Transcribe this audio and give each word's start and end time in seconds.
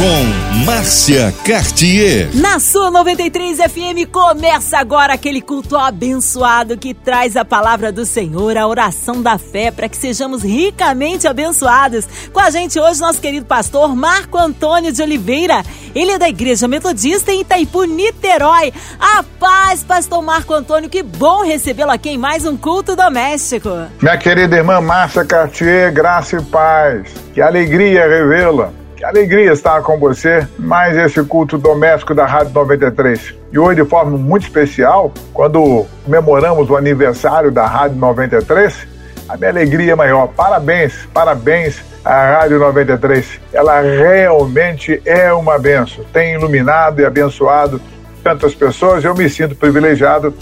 com 0.00 0.64
Márcia 0.64 1.30
Cartier. 1.44 2.30
Na 2.32 2.58
sua 2.58 2.90
93 2.90 3.58
FM 3.58 4.10
começa 4.10 4.78
agora 4.78 5.12
aquele 5.12 5.42
culto 5.42 5.76
abençoado 5.76 6.78
que 6.78 6.94
traz 6.94 7.36
a 7.36 7.44
palavra 7.44 7.92
do 7.92 8.06
Senhor, 8.06 8.56
a 8.56 8.66
oração 8.66 9.20
da 9.20 9.36
fé, 9.36 9.70
para 9.70 9.90
que 9.90 9.96
sejamos 9.98 10.42
ricamente 10.42 11.28
abençoados. 11.28 12.08
Com 12.32 12.40
a 12.40 12.48
gente 12.48 12.80
hoje, 12.80 12.98
nosso 12.98 13.20
querido 13.20 13.44
pastor 13.44 13.94
Marco 13.94 14.38
Antônio 14.38 14.90
de 14.90 15.02
Oliveira. 15.02 15.62
Ele 15.94 16.12
é 16.12 16.18
da 16.18 16.30
Igreja 16.30 16.66
Metodista 16.66 17.30
em 17.30 17.42
Itaipu, 17.42 17.84
Niterói. 17.84 18.72
A 18.98 19.22
paz, 19.38 19.84
pastor 19.84 20.22
Marco 20.22 20.54
Antônio, 20.54 20.88
que 20.88 21.02
bom 21.02 21.44
recebê-lo 21.44 21.90
aqui 21.90 22.08
em 22.08 22.18
mais 22.18 22.46
um 22.46 22.56
culto 22.56 22.96
doméstico. 22.96 23.68
Minha 24.00 24.16
querida 24.16 24.56
irmã 24.56 24.80
Márcia 24.80 25.26
Cartier, 25.26 25.92
graça 25.92 26.38
e 26.38 26.42
paz. 26.42 27.06
Que 27.34 27.42
alegria 27.42 28.08
revê-la. 28.08 28.79
Que 29.00 29.04
alegria 29.06 29.50
estar 29.50 29.80
com 29.80 29.98
você 29.98 30.46
mais 30.58 30.94
esse 30.94 31.24
culto 31.24 31.56
doméstico 31.56 32.14
da 32.14 32.26
Rádio 32.26 32.52
93. 32.52 33.34
E 33.50 33.58
hoje, 33.58 33.82
de 33.82 33.88
forma 33.88 34.18
muito 34.18 34.42
especial, 34.42 35.10
quando 35.32 35.86
comemoramos 36.04 36.68
o 36.68 36.76
aniversário 36.76 37.50
da 37.50 37.64
Rádio 37.66 37.96
93, 37.96 38.86
a 39.26 39.38
minha 39.38 39.48
alegria 39.48 39.92
é 39.92 39.94
maior. 39.94 40.26
Parabéns, 40.28 41.08
parabéns 41.14 41.82
à 42.04 42.40
Rádio 42.40 42.58
93. 42.58 43.40
Ela 43.54 43.80
realmente 43.80 45.00
é 45.06 45.32
uma 45.32 45.58
benção. 45.58 46.04
Tem 46.12 46.34
iluminado 46.34 47.00
e 47.00 47.06
abençoado 47.06 47.80
tantas 48.22 48.54
pessoas. 48.54 49.02
Eu 49.02 49.14
me 49.14 49.30
sinto 49.30 49.56
privilegiado 49.56 50.34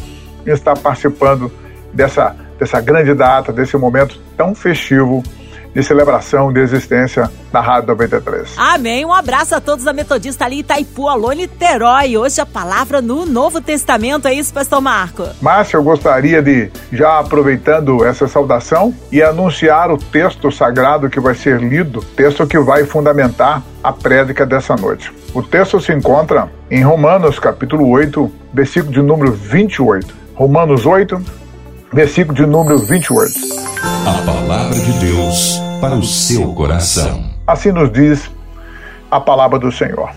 em 0.44 0.50
estar 0.50 0.76
participando 0.76 1.48
dessa, 1.92 2.34
dessa 2.58 2.80
grande 2.80 3.14
data, 3.14 3.52
desse 3.52 3.76
momento 3.76 4.20
tão 4.36 4.52
festivo 4.52 5.22
de 5.78 5.84
celebração 5.84 6.52
de 6.52 6.58
existência 6.58 7.30
da 7.52 7.60
Rádio 7.60 7.90
93. 7.90 8.54
Amém. 8.56 9.04
Um 9.04 9.12
abraço 9.12 9.54
a 9.54 9.60
todos 9.60 9.84
da 9.84 9.92
Metodista 9.92 10.44
ali 10.44 10.58
Itaipu, 10.58 11.08
Alô, 11.08 11.30
Niterói. 11.30 12.16
Hoje 12.16 12.40
a 12.40 12.46
palavra 12.46 13.00
no 13.00 13.24
Novo 13.24 13.60
Testamento, 13.60 14.26
é 14.26 14.34
isso, 14.34 14.52
pastor 14.52 14.80
Marco? 14.80 15.28
Márcia, 15.40 15.76
eu 15.76 15.82
gostaria 15.84 16.42
de, 16.42 16.68
já 16.92 17.20
aproveitando 17.20 18.04
essa 18.04 18.26
saudação, 18.26 18.92
e 19.12 19.22
anunciar 19.22 19.92
o 19.92 19.96
texto 19.96 20.50
sagrado 20.50 21.08
que 21.08 21.20
vai 21.20 21.36
ser 21.36 21.60
lido, 21.60 22.00
texto 22.16 22.44
que 22.44 22.58
vai 22.58 22.84
fundamentar 22.84 23.62
a 23.80 23.92
prédica 23.92 24.44
dessa 24.44 24.74
noite. 24.74 25.12
O 25.32 25.44
texto 25.44 25.80
se 25.80 25.92
encontra 25.92 26.50
em 26.68 26.82
Romanos, 26.82 27.38
capítulo 27.38 27.88
8, 27.88 28.32
versículo 28.52 28.92
de 28.92 29.00
número 29.00 29.30
28. 29.30 30.12
Romanos 30.34 30.84
8, 30.84 31.22
versículo 31.92 32.34
de 32.34 32.46
número 32.46 32.78
28. 32.78 33.32
A 34.04 34.22
palavra 34.26 34.74
de 34.74 34.92
Deus 34.98 35.67
para 35.80 35.94
o 35.94 36.02
seu 36.02 36.52
coração. 36.54 37.30
Assim 37.46 37.70
nos 37.70 37.92
diz 37.92 38.30
a 39.10 39.20
palavra 39.20 39.58
do 39.58 39.70
Senhor. 39.70 40.10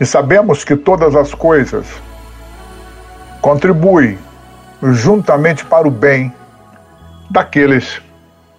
E 0.00 0.06
sabemos 0.06 0.64
que 0.64 0.76
todas 0.76 1.14
as 1.14 1.34
coisas 1.34 1.86
contribuem 3.40 4.18
juntamente 4.82 5.64
para 5.64 5.86
o 5.86 5.90
bem 5.90 6.32
daqueles 7.30 8.00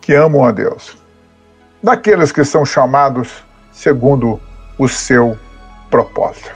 que 0.01 0.13
amam 0.13 0.45
a 0.45 0.51
Deus, 0.51 0.97
daqueles 1.81 2.31
que 2.31 2.43
são 2.43 2.63
chamados 2.63 3.43
segundo 3.71 4.39
o 4.77 4.87
seu 4.87 5.37
propósito. 5.89 6.51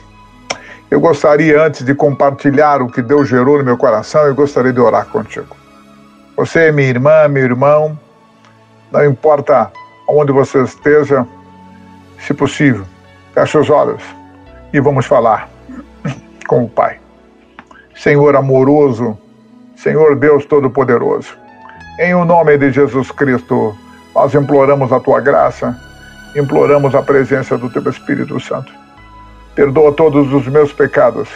Eu 0.89 0.99
gostaria, 0.99 1.61
antes 1.61 1.83
de 1.83 1.93
compartilhar 1.93 2.81
o 2.81 2.87
que 2.87 3.01
Deus 3.01 3.27
gerou 3.27 3.57
no 3.57 3.63
meu 3.63 3.77
coração, 3.77 4.21
eu 4.21 4.35
gostaria 4.35 4.73
de 4.73 4.79
orar 4.79 5.05
contigo. 5.07 5.55
Você 6.35 6.71
minha 6.71 6.89
irmã, 6.89 7.27
meu 7.27 7.43
irmão, 7.43 7.97
não 8.91 9.05
importa 9.05 9.71
onde 10.07 10.31
você 10.31 10.63
esteja, 10.63 11.25
se 12.19 12.33
possível, 12.33 12.85
feche 13.33 13.57
os 13.57 13.69
olhos 13.69 14.03
e 14.73 14.79
vamos 14.79 15.05
falar 15.05 15.47
com 16.47 16.63
o 16.63 16.69
Pai. 16.69 16.99
Senhor 17.95 18.35
amoroso, 18.35 19.17
Senhor 19.75 20.15
Deus 20.15 20.45
Todo-Poderoso, 20.45 21.37
em 21.99 22.15
o 22.15 22.25
nome 22.25 22.57
de 22.57 22.71
Jesus 22.71 23.11
Cristo, 23.11 23.77
nós 24.15 24.33
imploramos 24.33 24.91
a 24.91 24.99
tua 24.99 25.19
graça, 25.19 25.77
imploramos 26.35 26.95
a 26.95 27.01
presença 27.01 27.57
do 27.57 27.69
teu 27.69 27.87
Espírito 27.89 28.39
Santo. 28.39 28.71
Perdoa 29.53 29.91
todos 29.91 30.31
os 30.33 30.47
meus 30.47 30.71
pecados 30.71 31.29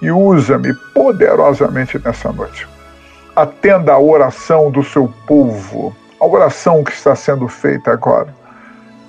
e 0.00 0.10
usa-me 0.10 0.72
poderosamente 0.94 2.00
nessa 2.02 2.32
noite. 2.32 2.66
Atenda 3.34 3.92
a 3.92 3.98
oração 3.98 4.70
do 4.70 4.82
seu 4.82 5.12
povo 5.26 5.94
a 6.20 6.26
oração 6.26 6.82
que 6.82 6.92
está 6.92 7.14
sendo 7.14 7.48
feita 7.48 7.92
agora. 7.92 8.34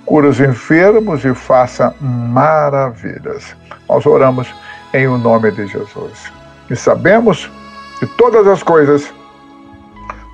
Cura 0.06 0.30
os 0.30 0.40
enfermos 0.40 1.26
e 1.26 1.34
faça 1.34 1.94
maravilhas. 2.00 3.56
Nós 3.90 4.06
oramos 4.06 4.54
em 4.94 5.08
o 5.08 5.18
nome 5.18 5.52
de 5.52 5.68
Jesus. 5.68 6.32
E 6.70 6.76
sabemos 6.76 7.52
que 8.00 8.06
todas 8.06 8.48
as 8.48 8.64
coisas 8.64 9.14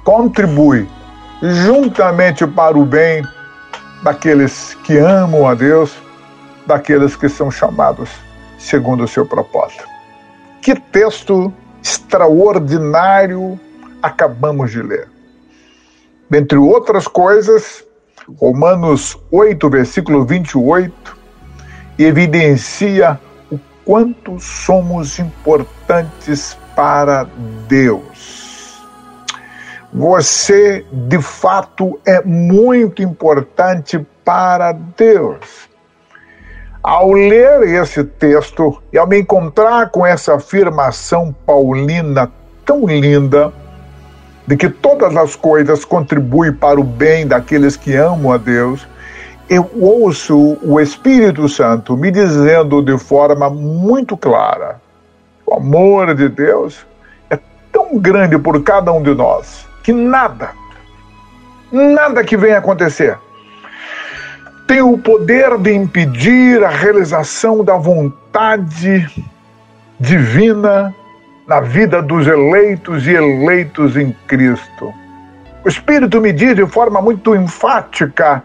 contribuem 0.03 0.87
juntamente 1.41 2.45
para 2.45 2.77
o 2.77 2.85
bem 2.85 3.25
daqueles 4.03 4.75
que 4.83 4.97
amam 4.97 5.47
a 5.47 5.53
Deus, 5.53 5.95
daqueles 6.65 7.15
que 7.15 7.29
são 7.29 7.49
chamados 7.49 8.09
segundo 8.57 9.03
o 9.03 9.07
seu 9.07 9.25
propósito. 9.25 9.83
Que 10.61 10.75
texto 10.75 11.51
extraordinário 11.81 13.59
acabamos 14.01 14.71
de 14.71 14.81
ler. 14.81 15.12
Dentre 16.33 16.57
outras 16.57 17.07
coisas, 17.07 17.85
Romanos 18.39 19.15
8, 19.31 19.69
versículo 19.69 20.25
28, 20.25 21.15
evidencia 21.99 23.19
o 23.51 23.59
quanto 23.85 24.39
somos 24.39 25.19
importantes 25.19 26.57
para 26.75 27.27
Deus. 27.67 28.83
Você, 29.93 30.83
de 30.91 31.21
fato, 31.21 31.99
é 32.03 32.19
muito 32.23 33.03
importante 33.03 34.03
para 34.25 34.71
Deus. 34.71 35.69
Ao 36.81 37.11
ler 37.11 37.61
esse 37.61 38.03
texto 38.03 38.81
e 38.91 38.97
ao 38.97 39.05
me 39.05 39.19
encontrar 39.19 39.91
com 39.91 40.03
essa 40.03 40.33
afirmação 40.33 41.31
paulina 41.45 42.31
tão 42.65 42.87
linda, 42.87 43.53
de 44.45 44.57
que 44.57 44.69
todas 44.69 45.15
as 45.15 45.35
coisas 45.35 45.85
contribuem 45.85 46.51
para 46.51 46.79
o 46.79 46.83
bem 46.83 47.25
daqueles 47.25 47.77
que 47.77 47.95
amam 47.95 48.31
a 48.31 48.37
Deus, 48.37 48.87
eu 49.49 49.69
ouço 49.79 50.57
o 50.61 50.79
Espírito 50.79 51.47
Santo 51.47 51.95
me 51.95 52.11
dizendo 52.11 52.81
de 52.81 52.97
forma 52.97 53.49
muito 53.49 54.17
clara: 54.17 54.81
o 55.45 55.53
amor 55.53 56.13
de 56.15 56.29
Deus 56.29 56.85
é 57.29 57.39
tão 57.71 57.97
grande 57.97 58.37
por 58.37 58.61
cada 58.63 58.91
um 58.91 59.01
de 59.01 59.13
nós 59.13 59.67
que 59.83 59.91
nada, 59.91 60.51
nada 61.71 62.23
que 62.23 62.37
venha 62.37 62.57
acontecer 62.57 63.17
tem 64.67 64.81
o 64.81 64.97
poder 64.97 65.57
de 65.57 65.73
impedir 65.73 66.63
a 66.63 66.69
realização 66.69 67.63
da 67.63 67.75
vontade 67.75 69.07
divina 69.99 70.95
na 71.47 71.59
vida 71.59 72.01
dos 72.01 72.27
eleitos 72.27 73.05
e 73.05 73.11
eleitos 73.11 73.97
em 73.97 74.11
Cristo. 74.27 74.93
O 75.63 75.69
Espírito 75.69 76.19
me 76.21 76.31
diz 76.31 76.55
de 76.55 76.65
forma 76.65 77.01
muito 77.01 77.35
enfática: 77.35 78.43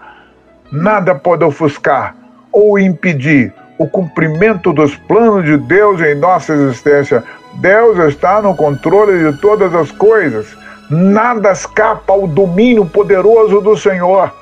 nada 0.70 1.14
pode 1.14 1.44
ofuscar 1.44 2.14
ou 2.52 2.78
impedir 2.78 3.52
o 3.78 3.88
cumprimento 3.88 4.72
dos 4.72 4.96
planos 4.96 5.44
de 5.44 5.56
Deus 5.56 6.00
em 6.00 6.14
nossa 6.16 6.52
existência. 6.52 7.22
Deus 7.54 7.98
está 8.12 8.42
no 8.42 8.54
controle 8.54 9.30
de 9.32 9.38
todas 9.40 9.74
as 9.74 9.90
coisas. 9.92 10.56
Nada 10.90 11.52
escapa 11.52 12.12
ao 12.12 12.26
domínio 12.26 12.86
poderoso 12.86 13.60
do 13.60 13.76
Senhor. 13.76 14.32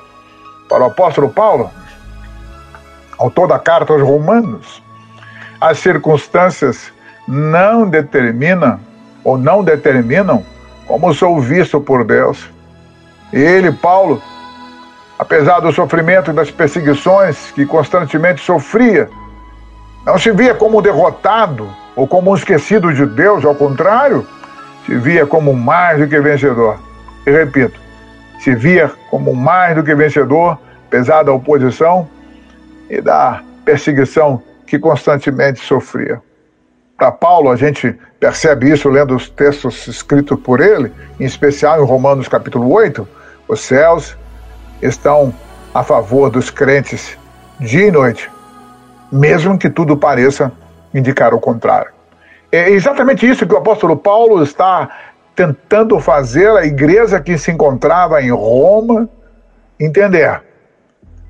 Para 0.69 0.83
o 0.83 0.87
apóstolo 0.87 1.29
Paulo, 1.29 1.69
autor 3.17 3.47
da 3.47 3.59
carta 3.59 3.93
aos 3.93 4.01
Romanos, 4.01 4.81
as 5.59 5.79
circunstâncias 5.79 6.91
não 7.27 7.89
determina 7.89 8.79
ou 9.23 9.37
não 9.37 9.63
determinam 9.63 10.43
como 10.87 11.13
sou 11.13 11.39
visto 11.41 11.81
por 11.81 12.05
Deus. 12.05 12.49
Ele, 13.33 13.71
Paulo, 13.71 14.21
apesar 15.19 15.59
do 15.59 15.71
sofrimento 15.73 16.31
e 16.31 16.33
das 16.33 16.49
perseguições 16.49 17.51
que 17.51 17.65
constantemente 17.65 18.41
sofria, 18.41 19.09
não 20.05 20.17
se 20.17 20.31
via 20.31 20.55
como 20.55 20.81
derrotado 20.81 21.69
ou 21.95 22.07
como 22.07 22.31
um 22.31 22.35
esquecido 22.35 22.93
de 22.93 23.05
Deus, 23.05 23.43
ao 23.43 23.53
contrário, 23.53 24.25
se 24.85 24.95
via 24.95 25.25
como 25.25 25.53
mais 25.53 25.99
do 25.99 26.07
que 26.07 26.19
vencedor. 26.21 26.79
E 27.25 27.31
repito, 27.31 27.77
se 28.39 28.55
via 28.55 28.89
como 29.09 29.35
mais 29.35 29.75
do 29.75 29.83
que 29.83 29.93
vencedor, 29.93 30.57
apesar 30.87 31.23
da 31.23 31.33
oposição 31.33 32.07
e 32.89 33.01
da 33.01 33.41
perseguição 33.65 34.41
que 34.65 34.79
constantemente 34.79 35.59
sofria. 35.59 36.21
Para 36.97 37.11
Paulo, 37.11 37.51
a 37.51 37.55
gente 37.55 37.95
percebe 38.19 38.71
isso 38.71 38.89
lendo 38.89 39.15
os 39.15 39.29
textos 39.29 39.87
escritos 39.87 40.39
por 40.39 40.59
ele, 40.59 40.91
em 41.19 41.25
especial 41.25 41.79
em 41.79 41.85
Romanos 41.85 42.27
capítulo 42.27 42.71
8, 42.71 43.07
os 43.47 43.61
céus 43.61 44.17
estão 44.81 45.31
a 45.73 45.83
favor 45.83 46.31
dos 46.31 46.49
crentes 46.49 47.15
dia 47.59 47.87
e 47.87 47.91
noite, 47.91 48.31
mesmo 49.11 49.57
que 49.59 49.69
tudo 49.69 49.95
pareça 49.95 50.51
indicar 50.91 51.35
o 51.35 51.39
contrário. 51.39 51.91
É 52.51 52.69
exatamente 52.71 53.29
isso 53.29 53.45
que 53.45 53.53
o 53.53 53.57
apóstolo 53.57 53.95
Paulo 53.95 54.41
está 54.41 54.89
tentando 55.35 55.99
fazer 55.99 56.49
a 56.49 56.65
igreja 56.65 57.21
que 57.21 57.37
se 57.37 57.51
encontrava 57.51 58.21
em 58.23 58.31
Roma 58.31 59.07
entender. 59.79 60.41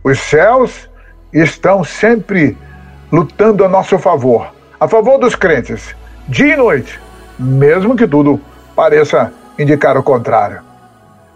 Os 0.02 0.18
céus 0.18 0.90
estão 1.34 1.84
sempre 1.84 2.58
lutando 3.12 3.66
a 3.66 3.70
nosso 3.70 4.00
favor, 4.00 4.54
a 4.80 4.88
favor 4.88 5.18
dos 5.18 5.36
crentes, 5.36 5.96
dia 6.28 6.54
e 6.54 6.58
noite, 6.58 7.00
mesmo 7.38 7.96
que 7.96 8.08
tudo 8.08 8.40
pareça 8.76 9.34
indicar 9.58 9.98
o 9.98 10.04
contrário. 10.04 10.62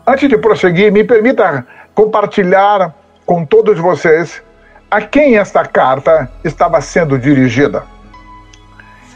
Antes 0.06 0.30
de 0.30 0.38
prosseguir, 0.38 0.92
me 0.92 1.04
permita 1.04 1.66
compartilhar 1.96 2.94
com 3.26 3.44
todos 3.44 3.80
vocês 3.80 4.42
a 4.90 5.02
quem 5.02 5.38
esta 5.38 5.66
carta 5.66 6.30
estava 6.44 6.80
sendo 6.82 7.18
dirigida. 7.18 7.84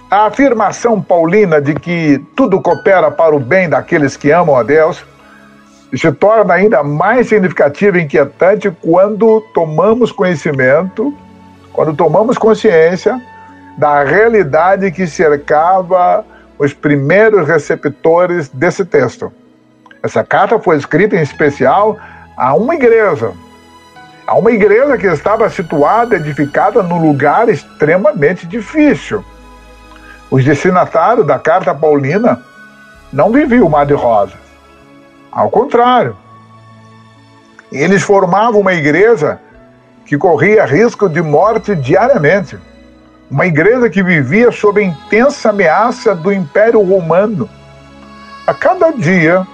A 0.10 0.27
afirmação 0.27 1.01
paulina 1.01 1.62
de 1.62 1.75
que 1.75 2.24
tudo 2.36 2.62
coopera 2.62 3.12
para 3.12 3.36
o 3.36 3.39
bem 3.39 3.69
daqueles 3.69 4.18
que 4.18 4.31
amam 4.31 4.56
a 4.56 4.63
Deus 4.63 5.06
se 5.94 6.12
torna 6.12 6.54
ainda 6.54 6.83
mais 6.83 7.27
significativa 7.27 8.00
e 8.00 8.04
inquietante 8.04 8.72
quando 8.81 9.42
tomamos 9.54 10.12
conhecimento, 10.12 11.13
quando 11.72 11.95
tomamos 11.95 12.38
consciência 12.38 13.22
da 13.77 14.04
realidade 14.04 14.92
que 14.92 15.06
cercava 15.06 16.25
os 16.57 16.74
primeiros 16.74 17.48
receptores 17.48 18.50
desse 18.50 18.86
texto. 18.86 19.31
Essa 20.01 20.24
carta 20.24 20.60
foi 20.60 20.77
escrita 20.77 21.16
em 21.16 21.22
especial 21.22 21.98
a 22.38 22.54
uma 22.56 22.75
igreja, 22.75 23.31
a 24.25 24.36
uma 24.36 24.51
igreja 24.51 24.98
que 24.98 25.07
estava 25.07 25.50
situada, 25.50 26.16
edificada 26.16 26.81
num 26.81 27.01
lugar 27.01 27.50
extremamente 27.50 28.45
difícil. 28.45 29.24
Os 30.30 30.44
destinatários 30.44 31.25
da 31.25 31.38
carta 31.38 31.74
paulina 31.74 32.42
não 33.12 33.31
viviam 33.31 33.68
o 33.68 33.69
mar 33.69 33.86
de 33.86 33.94
rosas. 33.94 34.39
Ao 35.31 35.50
contrário, 35.50 36.16
eles 37.72 38.04
formavam 38.04 38.62
uma 38.62 38.74
igreja 38.74 39.39
que 40.06 40.18
corria 40.18 40.66
risco 40.66 41.10
de 41.10 41.22
morte 41.22 41.75
diariamente. 41.75 42.57
Uma 43.30 43.48
igreja 43.48 43.89
que 43.89 44.04
vivia 44.04 44.51
sob 44.51 44.80
a 44.80 44.83
intensa 44.83 45.50
ameaça 45.50 46.13
do 46.13 46.31
Império 46.31 46.81
Romano. 46.81 47.50
A 48.45 48.54
cada 48.54 48.92
dia 48.92 49.45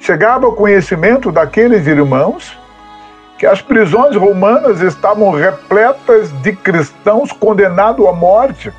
chegava 0.00 0.48
o 0.48 0.52
conhecimento 0.52 1.30
daqueles 1.30 1.86
irmãos 1.86 2.58
que 3.38 3.46
as 3.46 3.60
prisões 3.62 4.16
romanas 4.16 4.80
estavam 4.80 5.30
repletas 5.30 6.32
de 6.42 6.52
cristãos 6.52 7.30
condenados 7.32 8.06
à 8.06 8.12
morte. 8.12 8.72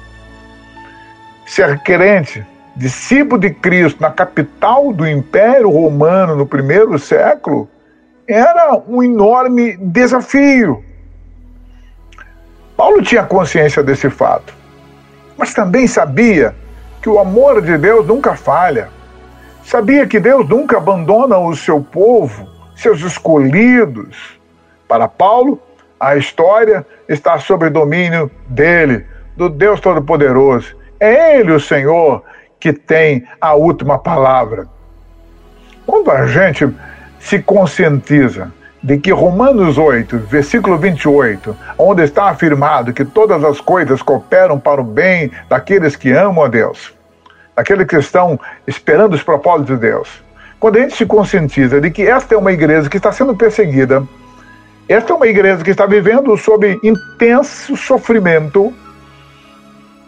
Ser 1.46 1.80
crente, 1.80 2.46
discípulo 2.76 3.40
de 3.40 3.52
Cristo, 3.52 4.02
na 4.02 4.12
capital 4.12 4.92
do 4.92 5.08
Império 5.08 5.70
Romano 5.70 6.36
no 6.36 6.46
primeiro 6.46 6.98
século, 7.00 7.70
era 8.28 8.78
um 8.88 9.02
enorme 9.02 9.78
desafio. 9.78 10.84
Paulo 12.78 13.02
tinha 13.02 13.24
consciência 13.24 13.82
desse 13.82 14.08
fato, 14.08 14.54
mas 15.36 15.52
também 15.52 15.88
sabia 15.88 16.54
que 17.02 17.10
o 17.10 17.18
amor 17.18 17.60
de 17.60 17.76
Deus 17.76 18.06
nunca 18.06 18.36
falha. 18.36 18.90
Sabia 19.64 20.06
que 20.06 20.20
Deus 20.20 20.48
nunca 20.48 20.78
abandona 20.78 21.40
o 21.40 21.56
seu 21.56 21.82
povo, 21.82 22.48
seus 22.76 23.02
escolhidos. 23.02 24.40
Para 24.88 25.08
Paulo, 25.08 25.60
a 26.00 26.16
história 26.16 26.86
está 27.10 27.40
sob 27.40 27.68
domínio 27.72 28.30
dele, 28.48 29.08
do 29.36 29.50
Deus 29.50 29.80
Todo-Poderoso. 29.80 30.76
É 31.00 31.40
Ele, 31.40 31.54
o 31.54 31.60
Senhor, 31.60 32.24
que 32.60 32.72
tem 32.72 33.28
a 33.42 33.56
última 33.56 33.98
palavra. 33.98 34.68
Quando 35.86 36.12
a 36.12 36.28
gente 36.28 36.70
se 37.20 37.42
conscientiza 37.42 38.52
de 38.82 38.98
que 38.98 39.12
Romanos 39.12 39.78
8, 39.78 40.18
versículo 40.30 40.78
28, 40.78 41.56
onde 41.78 42.04
está 42.04 42.30
afirmado 42.30 42.94
que 42.94 43.04
todas 43.04 43.44
as 43.44 43.60
coisas 43.60 44.02
cooperam 44.02 44.60
para 44.60 44.82
o 44.82 44.84
bem 44.84 45.32
daqueles 45.50 45.96
que 45.96 46.12
amam 46.12 46.46
a 46.46 46.48
Deus, 46.48 46.94
daqueles 47.56 47.88
que 47.88 47.98
estão 47.98 48.40
esperando 48.68 49.14
os 49.14 49.24
propósitos 49.24 49.76
de 49.76 49.82
Deus. 49.82 50.24
Quando 50.60 50.78
a 50.78 50.82
gente 50.82 50.96
se 50.96 51.06
conscientiza 51.06 51.82
de 51.82 51.92
que 51.92 52.04
esta 52.04 52.36
é 52.36 52.38
uma 52.38 52.52
igreja 52.52 52.90
que 52.90 52.98
está 52.98 53.12
sendo 53.12 53.36
perseguida, 53.36 54.04
esta 54.88 55.12
é 55.12 55.16
uma 55.16 55.28
igreja 55.28 55.64
que 55.64 55.72
está 55.72 55.86
vivendo 55.86 56.36
sob 56.38 56.80
intenso 56.84 57.76
sofrimento, 57.76 58.74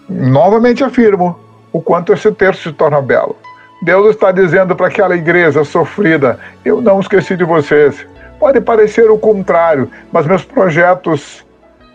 novamente 0.08 0.84
afirmo 0.84 1.38
o 1.72 1.82
quanto 1.82 2.14
esse 2.14 2.32
texto 2.32 2.64
se 2.70 2.74
torna 2.74 3.02
belo. 3.02 3.36
Deus 3.82 4.10
está 4.10 4.32
dizendo 4.32 4.76
para 4.76 4.88
aquela 4.88 5.16
igreja 5.16 5.64
sofrida: 5.64 6.40
Eu 6.66 6.82
não 6.82 7.00
esqueci 7.00 7.36
de 7.36 7.44
vocês. 7.44 8.06
Pode 8.40 8.62
parecer 8.62 9.12
o 9.12 9.18
contrário, 9.18 9.92
mas 10.12 10.26
meus 10.26 10.46
projetos 10.46 11.46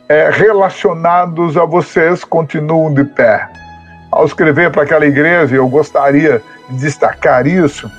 é, 0.09 0.29
relacionados 0.31 1.57
a 1.57 1.65
vocês 1.65 2.23
continuam 2.23 2.93
de 2.93 3.03
pé. 3.03 3.49
Ao 4.13 4.27
escrever 4.27 4.71
para 4.71 4.83
aquela 4.83 5.07
igreja, 5.07 5.57
eu 5.57 5.67
gostaria 5.67 6.43
de 6.69 6.77
destacar 6.77 7.47
isso. 7.47 7.91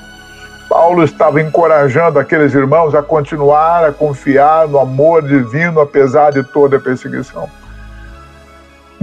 Paulo 0.69 1.03
estava 1.03 1.41
encorajando 1.41 2.19
aqueles 2.19 2.53
irmãos 2.53 2.93
a 2.93 3.01
continuar 3.01 3.83
a 3.83 3.91
confiar 3.91 4.67
no 4.67 4.79
amor 4.79 5.23
divino 5.23 5.81
apesar 5.81 6.31
de 6.31 6.43
toda 6.43 6.77
a 6.77 6.79
perseguição. 6.79 7.49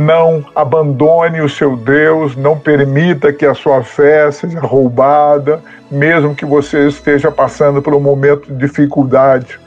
Não 0.03 0.45
abandone 0.53 1.41
o 1.43 1.49
seu 1.49 1.77
Deus, 1.77 2.35
não 2.35 2.59
permita 2.59 3.33
que 3.33 3.47
a 3.47 3.55
sua 3.55 3.85
fé 3.85 4.33
seja 4.33 4.59
roubada, 4.59 5.63
mesmo 5.89 6.35
que 6.35 6.45
você 6.45 6.89
esteja 6.89 7.31
passando 7.31 7.81
por 7.81 7.95
um 7.95 8.01
momento 8.01 8.53
de 8.53 8.67
dificuldade. 8.67 9.61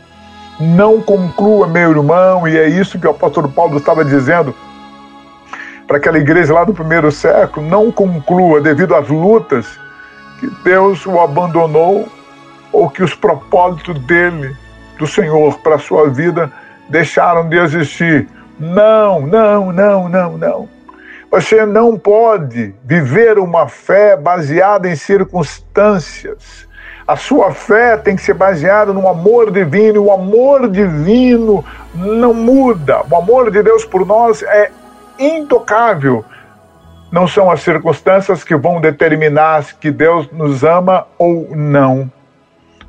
Não 0.59 1.01
conclua, 1.01 1.67
meu 1.67 1.89
irmão, 1.89 2.45
e 2.45 2.57
é 2.57 2.67
isso 2.67 2.99
que 2.99 3.07
o 3.07 3.11
apóstolo 3.11 3.47
Paulo 3.47 3.77
estava 3.77 4.03
dizendo 4.03 4.53
para 5.87 5.97
aquela 5.97 6.17
igreja 6.17 6.53
lá 6.53 6.65
do 6.65 6.73
primeiro 6.73 7.09
século, 7.13 7.65
não 7.65 7.89
conclua 7.89 8.59
devido 8.59 8.93
às 8.93 9.07
lutas 9.07 9.65
que 10.41 10.49
Deus 10.65 11.05
o 11.05 11.17
abandonou 11.17 12.09
ou 12.73 12.89
que 12.89 13.01
os 13.01 13.15
propósitos 13.15 13.97
dele, 13.99 14.53
do 14.99 15.07
Senhor 15.07 15.57
para 15.59 15.75
a 15.75 15.79
sua 15.79 16.09
vida, 16.09 16.51
deixaram 16.89 17.47
de 17.47 17.57
existir 17.57 18.27
não, 18.59 19.21
não, 19.21 19.71
não, 19.71 20.09
não, 20.09 20.37
não. 20.37 20.69
Você 21.29 21.65
não 21.65 21.97
pode 21.97 22.73
viver 22.83 23.37
uma 23.37 23.67
fé 23.67 24.15
baseada 24.15 24.89
em 24.89 24.95
circunstâncias. 24.95 26.65
A 27.07 27.15
sua 27.15 27.51
fé 27.51 27.97
tem 27.97 28.15
que 28.15 28.21
ser 28.21 28.33
baseada 28.33 28.93
no 28.93 29.07
amor 29.07 29.51
divino. 29.51 30.05
O 30.05 30.11
amor 30.11 30.69
divino 30.69 31.63
não 31.93 32.33
muda. 32.33 33.03
O 33.09 33.15
amor 33.15 33.51
de 33.51 33.61
Deus 33.61 33.83
por 33.85 34.05
nós 34.05 34.41
é 34.43 34.71
intocável. 35.19 36.23
Não 37.11 37.27
são 37.27 37.51
as 37.51 37.61
circunstâncias 37.61 38.43
que 38.43 38.55
vão 38.55 38.81
determinar 38.81 39.65
que 39.79 39.91
Deus 39.91 40.31
nos 40.31 40.63
ama 40.63 41.05
ou 41.17 41.47
não. 41.55 42.09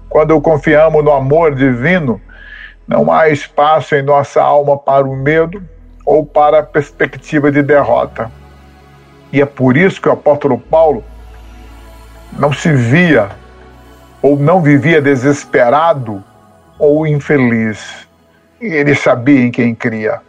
Quando 0.09 0.41
confiamos 0.41 1.05
no 1.05 1.13
amor 1.13 1.55
divino, 1.55 2.21
não 2.87 3.13
há 3.13 3.29
espaço 3.29 3.95
em 3.95 4.03
nossa 4.03 4.41
alma 4.41 4.79
para 4.79 5.07
o 5.07 5.17
medo 5.17 5.63
ou 6.05 6.25
para 6.25 6.61
a 6.61 6.63
perspectiva 6.63 7.51
de 7.51 7.63
derrota. 7.63 8.31
E 9.33 9.43
é 9.43 9.47
por 9.47 9.77
isso 9.77 10.01
que 10.01 10.09
o 10.09 10.13
apóstolo 10.13 10.59
Paulo 10.59 11.03
não 12.33 12.53
se 12.53 12.73
via 12.73 13.31
ou 14.23 14.37
não 14.39 14.63
vivia 14.63 15.03
desesperado 15.03 16.23
ou 16.79 17.07
infeliz. 17.07 18.07
Ele 18.61 18.95
sabia 18.95 19.41
em 19.41 19.51
quem 19.51 19.75
cria. 19.75 20.21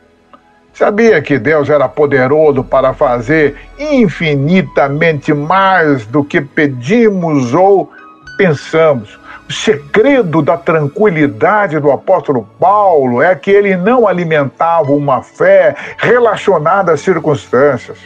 Sabia 0.73 1.21
que 1.21 1.39
Deus 1.39 1.69
era 1.69 1.87
poderoso 1.89 2.63
para 2.63 2.93
fazer 2.93 3.55
infinitamente 3.79 5.33
mais 5.33 6.05
do 6.05 6.23
que 6.23 6.39
pedimos 6.39 7.53
ou 7.53 7.91
pensamos. 8.37 9.19
Segredo 9.49 10.41
da 10.41 10.57
tranquilidade 10.57 11.79
do 11.79 11.89
apóstolo 11.89 12.47
Paulo 12.59 13.21
é 13.21 13.33
que 13.33 13.49
ele 13.49 13.77
não 13.77 14.07
alimentava 14.07 14.91
uma 14.91 15.23
fé 15.23 15.73
relacionada 15.97 16.91
às 16.91 16.99
circunstâncias. 16.99 17.97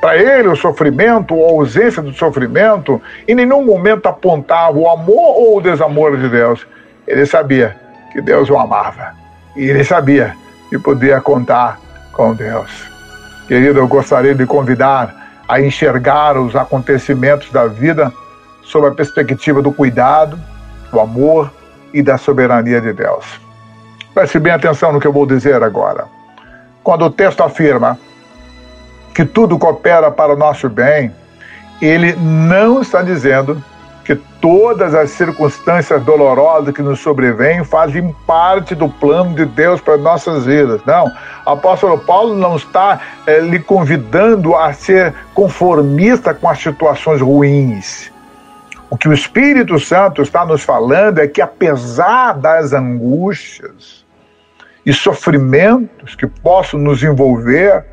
Para 0.00 0.18
ele, 0.18 0.48
o 0.48 0.56
sofrimento 0.56 1.34
ou 1.34 1.48
a 1.48 1.52
ausência 1.52 2.02
do 2.02 2.12
sofrimento 2.12 3.00
em 3.26 3.34
nenhum 3.34 3.64
momento 3.64 4.06
apontava 4.06 4.76
o 4.76 4.86
amor 4.86 5.38
ou 5.38 5.56
o 5.56 5.60
desamor 5.62 6.18
de 6.18 6.28
Deus. 6.28 6.66
Ele 7.06 7.24
sabia 7.24 7.74
que 8.12 8.20
Deus 8.20 8.50
o 8.50 8.58
amava. 8.58 9.14
E 9.56 9.64
ele 9.64 9.82
sabia 9.82 10.36
que 10.68 10.78
podia 10.78 11.22
contar 11.22 11.80
com 12.12 12.34
Deus. 12.34 12.70
Querido, 13.48 13.78
eu 13.78 13.88
gostaria 13.88 14.34
de 14.34 14.44
convidar 14.44 15.14
a 15.48 15.60
enxergar 15.60 16.36
os 16.36 16.54
acontecimentos 16.54 17.50
da 17.50 17.66
vida 17.66 18.12
sob 18.62 18.86
a 18.86 18.90
perspectiva 18.90 19.62
do 19.62 19.72
cuidado, 19.72 20.38
do 20.94 21.00
amor 21.00 21.52
e 21.92 22.00
da 22.00 22.16
soberania 22.16 22.80
de 22.80 22.92
Deus. 22.92 23.40
Preste 24.14 24.38
bem 24.38 24.52
atenção 24.52 24.92
no 24.92 25.00
que 25.00 25.06
eu 25.06 25.12
vou 25.12 25.26
dizer 25.26 25.62
agora. 25.62 26.06
Quando 26.82 27.04
o 27.04 27.10
texto 27.10 27.42
afirma 27.42 27.98
que 29.12 29.24
tudo 29.24 29.58
coopera 29.58 30.10
para 30.10 30.32
o 30.32 30.36
nosso 30.36 30.68
bem, 30.68 31.12
ele 31.82 32.14
não 32.16 32.80
está 32.80 33.02
dizendo 33.02 33.62
que 34.04 34.14
todas 34.14 34.94
as 34.94 35.10
circunstâncias 35.10 36.02
dolorosas 36.04 36.74
que 36.74 36.82
nos 36.82 37.00
sobrevêm 37.00 37.64
fazem 37.64 38.14
parte 38.26 38.74
do 38.74 38.88
plano 38.88 39.34
de 39.34 39.46
Deus 39.46 39.80
para 39.80 39.96
nossas 39.96 40.44
vidas. 40.44 40.80
Não. 40.84 41.10
O 41.46 41.50
apóstolo 41.50 41.98
Paulo 41.98 42.34
não 42.36 42.54
está 42.54 43.00
é, 43.26 43.40
lhe 43.40 43.58
convidando 43.58 44.54
a 44.54 44.72
ser 44.72 45.14
conformista 45.32 46.34
com 46.34 46.48
as 46.48 46.58
situações 46.58 47.20
ruins. 47.20 48.13
O 48.94 48.96
que 48.96 49.08
o 49.08 49.12
Espírito 49.12 49.76
Santo 49.80 50.22
está 50.22 50.46
nos 50.46 50.62
falando 50.62 51.18
é 51.18 51.26
que, 51.26 51.42
apesar 51.42 52.34
das 52.34 52.72
angústias 52.72 54.06
e 54.86 54.92
sofrimentos 54.92 56.14
que 56.14 56.28
possam 56.28 56.78
nos 56.78 57.02
envolver, 57.02 57.84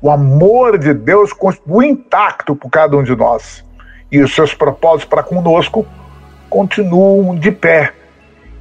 o 0.00 0.08
amor 0.08 0.78
de 0.78 0.94
Deus 0.94 1.32
continua 1.32 1.84
intacto 1.84 2.54
por 2.54 2.70
cada 2.70 2.96
um 2.96 3.02
de 3.02 3.16
nós 3.16 3.64
e 4.12 4.20
os 4.20 4.32
seus 4.32 4.54
propósitos 4.54 5.06
para 5.06 5.24
conosco 5.24 5.84
continuam 6.48 7.34
de 7.34 7.50
pé. 7.50 7.92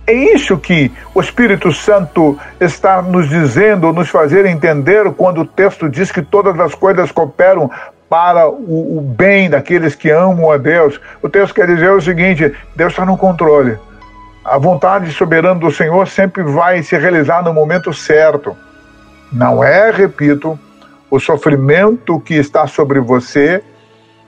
É 0.07 0.13
isso 0.13 0.57
que 0.57 0.91
o 1.13 1.21
Espírito 1.21 1.71
Santo 1.71 2.39
está 2.59 3.03
nos 3.03 3.29
dizendo, 3.29 3.93
nos 3.93 4.09
fazer 4.09 4.47
entender 4.47 5.11
quando 5.13 5.41
o 5.41 5.45
texto 5.45 5.87
diz 5.87 6.11
que 6.11 6.23
todas 6.23 6.59
as 6.59 6.73
coisas 6.73 7.11
cooperam 7.11 7.69
para 8.13 8.47
o, 8.47 8.99
o 8.99 9.01
bem 9.01 9.49
daqueles 9.49 9.95
que 9.95 10.11
amam 10.11 10.51
a 10.51 10.57
Deus. 10.57 11.01
O 11.19 11.27
texto 11.27 11.55
quer 11.55 11.65
dizer 11.65 11.89
o 11.89 11.99
seguinte: 11.99 12.53
Deus 12.75 12.93
está 12.93 13.03
no 13.03 13.17
controle. 13.17 13.75
A 14.45 14.59
vontade 14.59 15.11
soberana 15.11 15.59
do 15.59 15.71
Senhor 15.71 16.07
sempre 16.07 16.43
vai 16.43 16.83
se 16.83 16.95
realizar 16.95 17.43
no 17.43 17.51
momento 17.51 17.91
certo. 17.91 18.55
Não 19.31 19.63
é, 19.63 19.89
repito, 19.89 20.59
o 21.09 21.19
sofrimento 21.19 22.19
que 22.19 22.35
está 22.35 22.67
sobre 22.67 22.99
você 22.99 23.63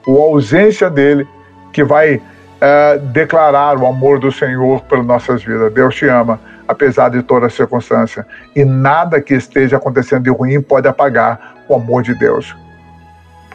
ou 0.08 0.20
a 0.20 0.26
ausência 0.30 0.90
dele 0.90 1.28
que 1.72 1.84
vai 1.84 2.16
uh, 2.16 3.00
declarar 3.12 3.78
o 3.78 3.86
amor 3.86 4.18
do 4.18 4.32
Senhor 4.32 4.82
pelas 4.86 5.06
nossas 5.06 5.44
vidas. 5.44 5.72
Deus 5.72 5.94
te 5.94 6.08
ama, 6.08 6.40
apesar 6.68 7.10
de 7.10 7.22
toda 7.22 7.50
circunstância. 7.52 8.26
E 8.56 8.66
nada 8.66 9.22
que 9.22 9.36
esteja 9.36 9.78
acontecendo 9.78 10.24
de 10.24 10.32
ruim 10.32 10.60
pode 10.60 10.88
apagar 10.88 11.54
o 11.68 11.76
amor 11.76 12.02
de 12.02 12.16
Deus 12.16 12.65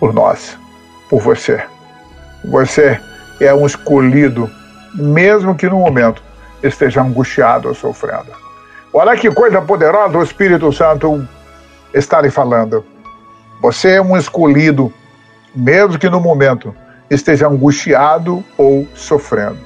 por 0.00 0.12
nós, 0.12 0.58
por 1.08 1.20
você. 1.20 1.62
Você 2.44 2.98
é 3.38 3.54
um 3.54 3.66
escolhido, 3.66 4.50
mesmo 4.94 5.54
que 5.54 5.68
no 5.68 5.78
momento 5.78 6.22
esteja 6.62 7.02
angustiado 7.02 7.68
ou 7.68 7.74
sofrendo. 7.74 8.32
Olha 8.92 9.16
que 9.16 9.30
coisa 9.30 9.62
poderosa 9.62 10.18
o 10.18 10.22
Espírito 10.22 10.72
Santo 10.72 11.28
está 11.94 12.20
lhe 12.20 12.30
falando. 12.30 12.84
Você 13.60 13.90
é 13.96 14.02
um 14.02 14.16
escolhido 14.16 14.92
mesmo 15.54 15.98
que 15.98 16.08
no 16.08 16.20
momento 16.20 16.74
esteja 17.08 17.48
angustiado 17.48 18.44
ou 18.56 18.86
sofrendo. 18.94 19.58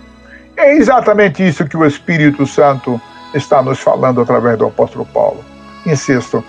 É 0.56 0.76
exatamente 0.76 1.46
isso 1.46 1.66
que 1.66 1.76
o 1.76 1.84
Espírito 1.84 2.46
Santo 2.46 3.00
está 3.34 3.62
nos 3.62 3.80
falando 3.80 4.20
através 4.20 4.58
do 4.58 4.66
apóstolo 4.66 5.04
Paulo. 5.06 5.44
Insisto, 5.84 6.42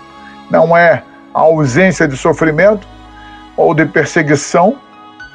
não 0.50 0.76
é 0.76 1.02
a 1.34 1.40
ausência 1.40 2.06
de 2.08 2.16
sofrimento 2.16 2.86
ou 3.56 3.74
de 3.74 3.86
perseguição 3.86 4.76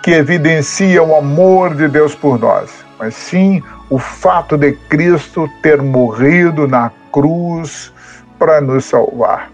que 0.04 0.12
evidencia 0.12 1.02
o 1.04 1.16
amor 1.16 1.76
de 1.76 1.88
Deus 1.88 2.16
por 2.16 2.40
nós, 2.40 2.72
mas 2.98 3.16
sim 3.16 3.62
o 3.90 3.98
fato 4.00 4.58
de 4.58 4.74
Cristo 4.74 5.50
ter 5.62 5.82
morrido 5.82 6.68
na 6.68 6.92
cruz 7.12 7.92
para 8.40 8.62
nos 8.62 8.86
salvar. 8.86 9.52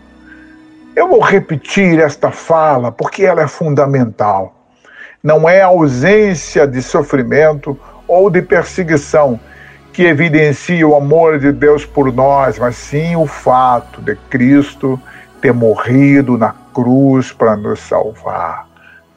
Eu 0.96 1.10
vou 1.10 1.20
repetir 1.20 2.00
esta 2.00 2.32
fala 2.32 2.92
porque 2.92 3.24
ela 3.24 3.42
é 3.42 3.48
fundamental. 3.48 4.56
Não 5.22 5.48
é 5.48 5.62
a 5.62 5.68
ausência 5.68 6.66
de 6.66 6.82
sofrimento 6.82 7.78
ou 8.08 8.30
de 8.30 8.42
perseguição 8.42 9.40
que 9.92 10.04
evidencia 10.04 10.88
o 10.88 10.96
amor 10.96 11.40
de 11.40 11.52
Deus 11.52 11.86
por 11.86 12.14
nós, 12.14 12.58
mas 12.60 12.76
sim 12.76 13.16
o 13.16 13.26
fato 13.26 14.02
de 14.02 14.16
Cristo 14.30 15.00
ter 15.42 15.54
morrido 15.54 16.38
na 16.38 16.54
cruz 16.78 17.32
para 17.32 17.58
nos 17.58 17.80
salvar. 17.80 18.68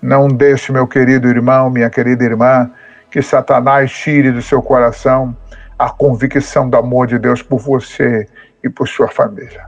Não 0.00 0.28
deixe, 0.28 0.72
meu 0.72 0.86
querido 0.86 1.28
irmão, 1.28 1.68
minha 1.68 1.90
querida 1.90 2.24
irmã, 2.24 2.70
que 3.10 3.20
Satanás 3.20 3.92
tire 3.92 4.30
do 4.30 4.40
seu 4.40 4.62
coração 4.62 5.36
a 5.78 5.90
convicção 5.90 6.70
do 6.70 6.78
amor 6.78 7.06
de 7.06 7.18
Deus 7.18 7.42
por 7.42 7.58
você 7.58 8.26
e 8.64 8.70
por 8.70 8.88
sua 8.88 9.08
família. 9.08 9.66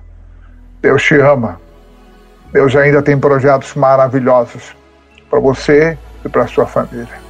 Deus 0.81 1.03
te 1.03 1.21
ama. 1.21 1.61
Deus 2.51 2.75
ainda 2.75 3.03
tem 3.03 3.19
projetos 3.19 3.75
maravilhosos 3.75 4.75
para 5.29 5.39
você 5.39 5.99
e 6.25 6.31
para 6.31 6.47
sua 6.47 6.67
família. 6.67 7.21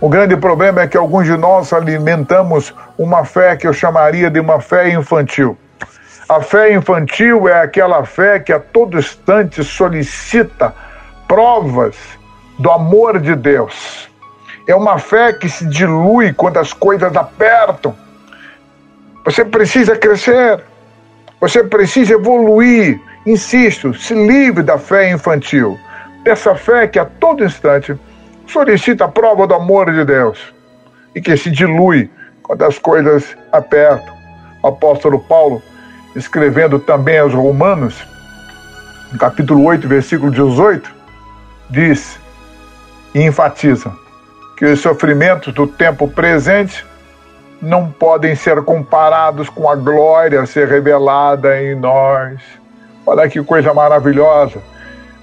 O 0.00 0.08
grande 0.08 0.36
problema 0.36 0.82
é 0.82 0.88
que 0.88 0.96
alguns 0.96 1.26
de 1.26 1.36
nós 1.36 1.72
alimentamos 1.72 2.74
uma 2.98 3.24
fé 3.24 3.54
que 3.56 3.66
eu 3.66 3.72
chamaria 3.72 4.28
de 4.28 4.40
uma 4.40 4.60
fé 4.60 4.90
infantil. 4.90 5.56
A 6.28 6.40
fé 6.40 6.72
infantil 6.72 7.48
é 7.48 7.62
aquela 7.62 8.04
fé 8.04 8.38
que 8.38 8.52
a 8.52 8.58
todo 8.58 8.98
instante 8.98 9.62
solicita 9.62 10.74
provas 11.28 11.96
do 12.58 12.70
amor 12.70 13.20
de 13.20 13.34
Deus. 13.34 14.08
É 14.66 14.74
uma 14.74 14.98
fé 14.98 15.32
que 15.32 15.48
se 15.48 15.66
dilui 15.66 16.32
quando 16.32 16.58
as 16.58 16.72
coisas 16.72 17.14
apertam. 17.14 17.94
Você 19.24 19.44
precisa 19.44 19.96
crescer, 19.96 20.62
você 21.40 21.62
precisa 21.62 22.14
evoluir, 22.14 23.00
Insisto, 23.26 23.94
se 23.94 24.14
livre 24.14 24.62
da 24.62 24.76
fé 24.76 25.10
infantil, 25.10 25.80
dessa 26.24 26.54
fé 26.54 26.86
que 26.86 26.98
a 26.98 27.06
todo 27.06 27.42
instante 27.42 27.98
solicita 28.46 29.06
a 29.06 29.08
prova 29.08 29.46
do 29.46 29.54
amor 29.54 29.90
de 29.90 30.04
Deus 30.04 30.52
e 31.14 31.22
que 31.22 31.34
se 31.34 31.50
dilui 31.50 32.10
quando 32.42 32.62
as 32.62 32.78
coisas 32.78 33.34
apertam. 33.50 34.14
O 34.62 34.68
apóstolo 34.68 35.18
Paulo, 35.20 35.62
escrevendo 36.14 36.78
também 36.78 37.18
aos 37.18 37.32
Romanos, 37.32 38.06
no 39.12 39.18
capítulo 39.18 39.64
8, 39.64 39.86
versículo 39.88 40.30
18, 40.30 40.90
diz 41.70 42.18
e 43.14 43.22
enfatiza 43.22 43.92
que 44.56 44.64
os 44.64 44.80
sofrimentos 44.80 45.52
do 45.52 45.66
tempo 45.66 46.08
presente 46.08 46.84
não 47.60 47.90
podem 47.90 48.34
ser 48.34 48.62
comparados 48.62 49.48
com 49.48 49.68
a 49.68 49.74
glória 49.74 50.40
a 50.40 50.46
ser 50.46 50.68
revelada 50.68 51.60
em 51.62 51.74
nós. 51.74 52.40
Olha 53.06 53.28
que 53.28 53.42
coisa 53.42 53.72
maravilhosa. 53.72 54.60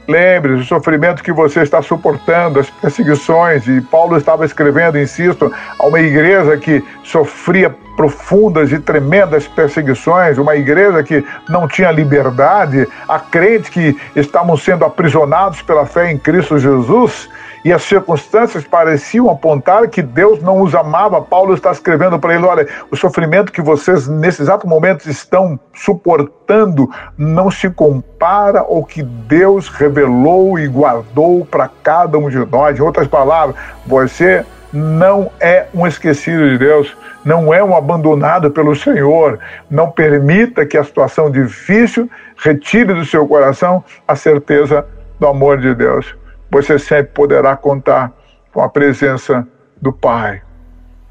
Lembre 0.08 0.54
o 0.54 0.64
sofrimento 0.64 1.24
que 1.24 1.32
você 1.32 1.62
está 1.62 1.82
suportando, 1.82 2.60
as 2.60 2.70
perseguições. 2.70 3.68
E 3.68 3.80
Paulo 3.82 4.18
estava 4.18 4.46
escrevendo, 4.46 4.98
insisto, 4.98 5.54
a 5.78 5.86
uma 5.86 6.00
igreja 6.00 6.58
que 6.58 6.84
sofria 7.04 7.74
profundas 8.02 8.72
e 8.72 8.80
tremendas 8.80 9.48
perseguições, 9.48 10.40
uma 10.40 10.56
igreja 10.56 11.04
que 11.04 11.24
não 11.48 11.68
tinha 11.68 11.92
liberdade, 11.92 12.88
a 13.08 13.20
crentes 13.20 13.70
que 13.70 13.96
estavam 14.16 14.58
sendo 14.58 14.84
aprisionados 14.84 15.62
pela 15.62 15.86
fé 15.86 16.12
em 16.12 16.18
Cristo 16.18 16.58
Jesus 16.58 17.30
e 17.64 17.72
as 17.72 17.84
circunstâncias 17.84 18.64
pareciam 18.64 19.30
apontar 19.30 19.88
que 19.88 20.02
Deus 20.02 20.42
não 20.42 20.62
os 20.62 20.74
amava. 20.74 21.22
Paulo 21.22 21.54
está 21.54 21.72
escrevendo 21.72 22.18
para 22.18 22.34
ele: 22.34 22.44
olha, 22.44 22.68
o 22.90 22.96
sofrimento 22.96 23.52
que 23.52 23.62
vocês 23.62 24.08
nesse 24.08 24.42
exato 24.42 24.68
momento 24.68 25.08
estão 25.08 25.60
suportando 25.72 26.90
não 27.16 27.52
se 27.52 27.70
compara 27.70 28.62
ao 28.62 28.84
que 28.84 29.04
Deus 29.04 29.70
revelou 29.70 30.58
e 30.58 30.68
guardou 30.68 31.46
para 31.46 31.70
cada 31.84 32.18
um 32.18 32.32
de 32.32 32.40
nós. 32.40 32.80
Em 32.80 32.82
outras 32.82 33.08
palavras, 33.08 33.56
você 33.86 34.44
não 34.72 35.32
é 35.40 35.68
um 35.74 35.86
esquecido 35.86 36.50
de 36.50 36.58
Deus, 36.58 36.96
não 37.26 37.54
é 37.54 37.64
um 37.64 37.76
abandonado 37.76 38.52
pelo 38.52 38.76
Senhor. 38.76 39.40
Não 39.70 39.92
permita 39.92 40.66
que 40.66 40.78
a 40.78 40.84
situação 40.84 41.30
difícil 41.30 42.10
retire 42.38 42.94
do 42.94 43.06
seu 43.06 43.28
coração 43.28 43.84
a 44.08 44.16
certeza 44.16 44.86
do 45.20 45.28
amor 45.28 45.60
de 45.60 45.76
Deus 45.76 46.16
você 46.52 46.78
sempre 46.78 47.14
poderá 47.14 47.56
contar 47.56 48.12
com 48.54 48.62
a 48.62 48.68
presença 48.68 49.48
do 49.82 49.94
Pai. 49.94 50.42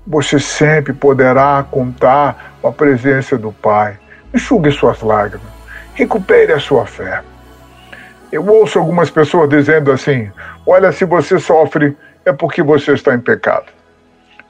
Você 0.06 0.38
sempre 0.38 0.92
poderá 0.92 1.64
contar 1.68 2.56
com 2.60 2.68
a 2.68 2.72
presença 2.72 3.38
do 3.38 3.50
Pai. 3.50 3.98
Enxugue 4.34 4.70
suas 4.70 5.00
lágrimas. 5.00 5.48
Recupere 5.94 6.52
a 6.52 6.60
sua 6.60 6.84
fé. 6.84 7.22
Eu 8.30 8.46
ouço 8.46 8.78
algumas 8.78 9.10
pessoas 9.10 9.48
dizendo 9.48 9.90
assim: 9.90 10.30
olha, 10.66 10.92
se 10.92 11.06
você 11.06 11.38
sofre, 11.38 11.96
é 12.30 12.32
porque 12.32 12.62
você 12.62 12.92
está 12.92 13.14
em 13.14 13.20
pecado. 13.20 13.66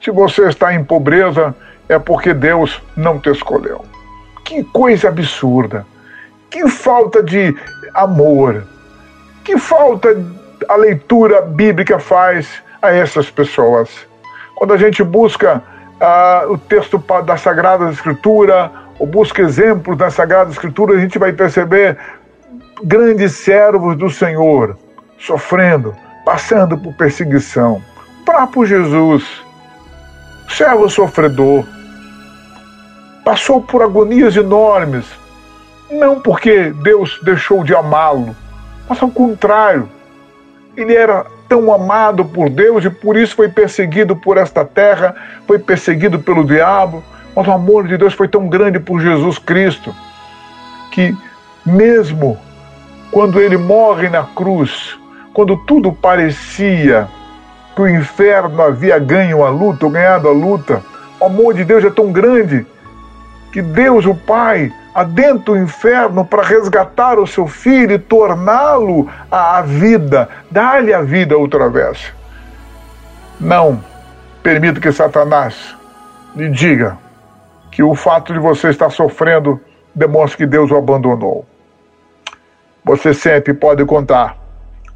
Se 0.01 0.09
você 0.11 0.47
está 0.47 0.73
em 0.73 0.83
pobreza, 0.83 1.53
é 1.89 1.99
porque 1.99 2.33
Deus 2.33 2.81
não 2.95 3.19
te 3.19 3.29
escolheu. 3.29 3.83
Que 4.45 4.63
coisa 4.63 5.09
absurda! 5.09 5.85
Que 6.49 6.67
falta 6.67 7.21
de 7.21 7.55
amor! 7.93 8.63
Que 9.43 9.57
falta 9.57 10.09
a 10.69 10.75
leitura 10.75 11.41
bíblica 11.41 11.99
faz 11.99 12.61
a 12.81 12.91
essas 12.91 13.29
pessoas. 13.29 13.89
Quando 14.55 14.73
a 14.73 14.77
gente 14.77 15.03
busca 15.03 15.63
uh, 15.99 16.51
o 16.51 16.57
texto 16.57 17.03
da 17.25 17.37
Sagrada 17.37 17.89
Escritura, 17.89 18.71
ou 18.99 19.07
busca 19.07 19.41
exemplos 19.41 19.97
da 19.97 20.09
Sagrada 20.09 20.51
Escritura, 20.51 20.95
a 20.95 20.99
gente 20.99 21.17
vai 21.17 21.33
perceber 21.33 21.97
grandes 22.83 23.33
servos 23.33 23.95
do 23.97 24.09
Senhor 24.09 24.77
sofrendo, 25.17 25.95
passando 26.25 26.77
por 26.77 26.93
perseguição. 26.93 27.81
O 28.21 28.25
próprio 28.25 28.65
Jesus, 28.65 29.23
servo 30.49 30.89
sofredor, 30.89 31.65
passou 33.23 33.61
por 33.61 33.81
agonias 33.81 34.35
enormes, 34.35 35.05
não 35.89 36.19
porque 36.19 36.71
Deus 36.81 37.19
deixou 37.23 37.63
de 37.63 37.75
amá-lo, 37.75 38.35
mas 38.87 39.01
ao 39.01 39.09
contrário, 39.09 39.89
ele 40.75 40.95
era 40.95 41.25
tão 41.47 41.73
amado 41.73 42.23
por 42.23 42.49
Deus 42.49 42.85
e 42.85 42.89
por 42.89 43.17
isso 43.17 43.35
foi 43.35 43.49
perseguido 43.49 44.15
por 44.15 44.37
esta 44.37 44.63
terra, 44.63 45.15
foi 45.45 45.59
perseguido 45.59 46.19
pelo 46.19 46.45
diabo, 46.45 47.03
mas 47.35 47.47
o 47.47 47.51
amor 47.51 47.87
de 47.87 47.97
Deus 47.97 48.13
foi 48.13 48.27
tão 48.27 48.47
grande 48.47 48.79
por 48.79 49.01
Jesus 49.01 49.37
Cristo 49.37 49.93
que, 50.91 51.15
mesmo 51.65 52.37
quando 53.11 53.39
ele 53.39 53.57
morre 53.57 54.09
na 54.09 54.23
cruz, 54.23 54.97
quando 55.33 55.57
tudo 55.57 55.91
parecia 55.91 57.07
que 57.75 57.81
o 57.81 57.89
inferno 57.89 58.61
havia 58.61 58.99
ganho 58.99 59.43
a 59.43 59.49
luta, 59.49 59.85
ou 59.85 59.91
ganhado 59.91 60.27
a 60.27 60.31
luta, 60.31 60.83
o 61.19 61.25
amor 61.25 61.53
de 61.53 61.63
Deus 61.63 61.83
é 61.85 61.89
tão 61.89 62.11
grande 62.11 62.65
que 63.51 63.61
Deus, 63.61 64.05
o 64.05 64.15
Pai, 64.15 64.71
adentra 64.93 65.53
o 65.53 65.57
inferno 65.57 66.25
para 66.25 66.43
resgatar 66.43 67.17
o 67.17 67.27
seu 67.27 67.47
filho 67.47 67.93
e 67.93 67.99
torná-lo 67.99 69.09
à 69.29 69.61
vida, 69.61 70.27
dar-lhe 70.49 70.93
a 70.93 71.01
vida 71.01 71.37
outra 71.37 71.69
vez. 71.69 72.13
Não 73.39 73.81
permita 74.43 74.79
que 74.79 74.91
Satanás 74.91 75.75
lhe 76.35 76.49
diga 76.49 76.97
que 77.71 77.81
o 77.81 77.95
fato 77.95 78.33
de 78.33 78.39
você 78.39 78.69
estar 78.69 78.89
sofrendo 78.89 79.59
demonstra 79.95 80.37
que 80.37 80.45
Deus 80.45 80.71
o 80.71 80.75
abandonou. 80.75 81.45
Você 82.83 83.13
sempre 83.13 83.53
pode 83.53 83.85
contar 83.85 84.40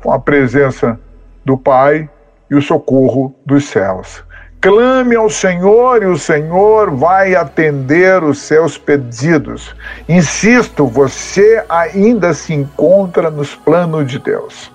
com 0.06 0.12
a 0.12 0.20
presença 0.20 1.00
do 1.44 1.58
Pai 1.58 2.08
e 2.48 2.54
o 2.54 2.62
socorro 2.62 3.36
dos 3.44 3.66
céus. 3.66 4.24
Clame 4.62 5.16
ao 5.16 5.32
Senhor 5.32 6.04
e 6.04 6.06
o 6.06 6.16
Senhor 6.16 6.92
vai 6.92 7.34
atender 7.34 8.24
os 8.24 8.38
seus 8.38 8.78
pedidos. 8.78 9.76
Insisto, 10.08 10.86
você 10.86 11.66
ainda 11.68 12.36
se 12.36 12.54
encontra 12.54 13.32
nos 13.32 13.56
planos 13.56 14.06
de 14.06 14.20
Deus. 14.20 14.72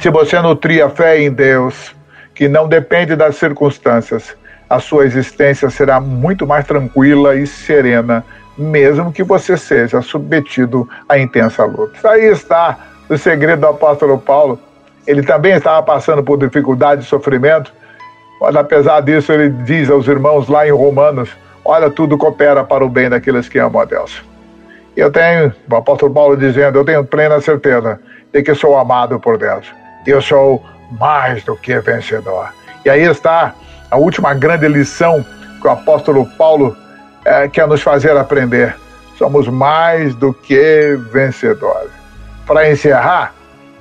Se 0.00 0.10
você 0.10 0.40
nutrir 0.40 0.84
a 0.84 0.90
fé 0.90 1.20
em 1.20 1.30
Deus, 1.30 1.94
que 2.34 2.48
não 2.48 2.68
depende 2.68 3.14
das 3.14 3.36
circunstâncias, 3.36 4.36
a 4.68 4.80
sua 4.80 5.06
existência 5.06 5.70
será 5.70 6.00
muito 6.00 6.44
mais 6.44 6.66
tranquila 6.66 7.36
e 7.36 7.46
serena, 7.46 8.24
mesmo 8.56 9.12
que 9.12 9.22
você 9.22 9.56
seja 9.56 10.02
submetido 10.02 10.88
à 11.08 11.16
intensa 11.20 11.64
luta. 11.64 12.10
Aí 12.10 12.24
está 12.24 12.76
o 13.08 13.16
segredo 13.16 13.60
do 13.60 13.68
apóstolo 13.68 14.18
Paulo. 14.18 14.58
Ele 15.06 15.22
também 15.22 15.52
estava 15.52 15.82
passando 15.82 16.22
por 16.22 16.38
dificuldade 16.38 17.02
e 17.02 17.06
sofrimento, 17.06 17.72
mas 18.40 18.54
apesar 18.54 19.00
disso, 19.00 19.32
ele 19.32 19.48
diz 19.50 19.90
aos 19.90 20.06
irmãos 20.06 20.48
lá 20.48 20.66
em 20.66 20.70
Romanos: 20.70 21.30
Olha, 21.64 21.90
tudo 21.90 22.18
coopera 22.18 22.62
para 22.62 22.84
o 22.84 22.88
bem 22.88 23.08
daqueles 23.08 23.48
que 23.48 23.58
amam 23.58 23.82
a 23.82 23.84
Deus. 23.84 24.22
Eu 24.96 25.10
tenho, 25.10 25.52
o 25.70 25.76
apóstolo 25.76 26.12
Paulo 26.12 26.36
dizendo: 26.36 26.78
Eu 26.78 26.84
tenho 26.84 27.04
plena 27.04 27.40
certeza 27.40 28.00
de 28.32 28.42
que 28.42 28.54
sou 28.54 28.76
amado 28.76 29.18
por 29.18 29.38
Deus. 29.38 29.66
Eu 30.06 30.20
sou 30.20 30.62
mais 30.98 31.42
do 31.44 31.56
que 31.56 31.78
vencedor. 31.80 32.48
E 32.84 32.90
aí 32.90 33.02
está 33.02 33.54
a 33.90 33.96
última 33.96 34.34
grande 34.34 34.68
lição 34.68 35.24
que 35.60 35.66
o 35.66 35.70
apóstolo 35.70 36.26
Paulo 36.36 36.76
é, 37.24 37.48
quer 37.48 37.66
nos 37.66 37.82
fazer 37.82 38.16
aprender. 38.16 38.76
Somos 39.16 39.48
mais 39.48 40.14
do 40.14 40.32
que 40.32 40.96
vencedores. 41.12 41.97
Para 42.48 42.70
encerrar, 42.70 43.34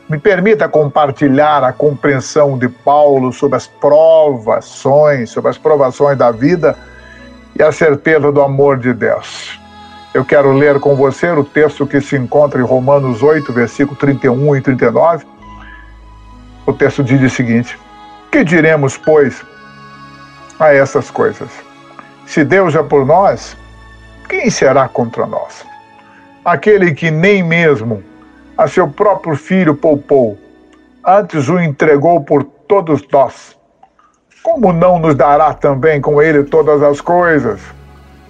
me 0.10 0.20
permita 0.20 0.68
compartilhar 0.68 1.64
a 1.64 1.72
compreensão 1.72 2.58
de 2.58 2.68
Paulo 2.68 3.32
sobre 3.32 3.56
as 3.56 3.66
provações, 3.66 5.30
sobre 5.30 5.50
as 5.50 5.58
provações 5.58 6.18
da 6.18 6.32
vida 6.32 6.78
e 7.58 7.64
a 7.64 7.72
certeza 7.72 8.30
do 8.30 8.42
amor 8.42 8.78
de 8.78 8.94
Deus. 8.94 9.58
Eu 10.14 10.26
quero 10.26 10.52
ler 10.52 10.82
com 10.82 10.98
você 10.98 11.32
o 11.32 11.46
texto 11.46 11.88
que 11.88 12.02
se 12.02 12.18
encontra 12.18 12.60
em 12.60 12.66
Romanos 12.66 13.24
8, 13.24 13.54
versículo 13.54 13.98
31 13.98 14.58
e 14.58 14.62
39. 14.62 15.26
O 16.66 16.74
texto 16.74 17.02
diz 17.02 17.22
o 17.22 17.34
seguinte: 17.34 17.80
Que 18.30 18.44
diremos, 18.44 18.98
pois, 18.98 19.46
a 20.60 20.74
essas 20.74 21.10
coisas? 21.10 21.50
Se 22.26 22.44
Deus 22.44 22.76
é 22.76 22.84
por 22.84 23.06
nós, 23.06 23.56
quem 24.28 24.50
será 24.50 24.90
contra 24.90 25.26
nós? 25.26 25.66
Aquele 26.44 26.94
que 26.94 27.10
nem 27.10 27.42
mesmo 27.42 28.04
a 28.58 28.68
seu 28.68 28.88
próprio 28.88 29.36
filho 29.36 29.76
poupou, 29.76 30.38
antes 31.06 31.48
o 31.48 31.60
entregou 31.60 32.22
por 32.22 32.44
todos 32.44 33.06
nós. 33.12 33.56
Como 34.42 34.74
não 34.74 34.98
nos 34.98 35.14
dará 35.14 35.54
também 35.54 36.02
com 36.02 36.22
ele 36.22 36.44
todas 36.44 36.82
as 36.82 37.00
coisas? 37.00 37.62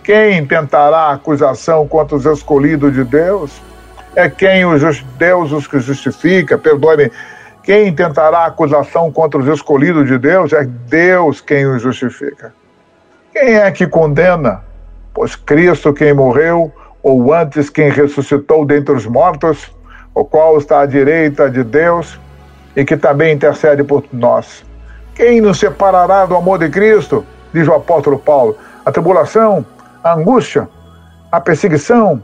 Quem 0.04 0.46
tentará 0.46 1.12
acusação 1.12 1.88
contra 1.88 2.16
os 2.16 2.26
escolhidos 2.26 2.94
de 2.94 3.04
Deus? 3.04 3.62
É 4.16 4.30
quem 4.30 4.66
os 4.66 4.82
Deus 5.18 5.52
os 5.52 5.68
que 5.68 5.80
justifica, 5.80 6.58
perdoe-me. 6.58 7.12
Quem 7.64 7.94
tentará 7.94 8.46
acusação 8.46 9.12
contra 9.12 9.40
os 9.40 9.48
escolhidos 9.48 10.08
de 10.08 10.18
Deus? 10.18 10.54
É 10.54 10.64
Deus 10.64 11.40
quem 11.40 11.68
os 11.68 11.82
justifica. 11.82 12.54
Quem 13.32 13.56
é 13.56 13.70
que 13.72 13.86
condena? 13.86 14.64
Pois 15.14 15.36
Cristo 15.36 15.94
quem 15.94 16.14
morreu, 16.14 16.72
ou 17.04 17.34
antes 17.34 17.70
quem 17.70 17.90
ressuscitou 17.90 18.66
dentre 18.66 18.96
os 18.96 19.06
mortos, 19.06 19.72
o 20.18 20.26
qual 20.26 20.58
está 20.58 20.80
à 20.80 20.86
direita 20.88 21.48
de 21.48 21.64
Deus 21.64 22.20
e 22.76 22.84
que 22.84 22.98
também 22.98 23.36
intercede 23.36 23.84
por 23.84 24.04
nós. 24.12 24.66
Quem 25.14 25.40
nos 25.40 25.60
separará 25.60 26.26
do 26.26 26.36
amor 26.36 26.58
de 26.58 26.70
Cristo? 26.70 27.24
Diz 27.54 27.68
o 27.68 27.74
apóstolo 27.74 28.18
Paulo. 28.18 28.58
A 28.84 28.92
tribulação, 28.92 29.64
a 30.04 30.16
angústia, 30.16 30.68
a 31.32 31.40
perseguição, 31.40 32.24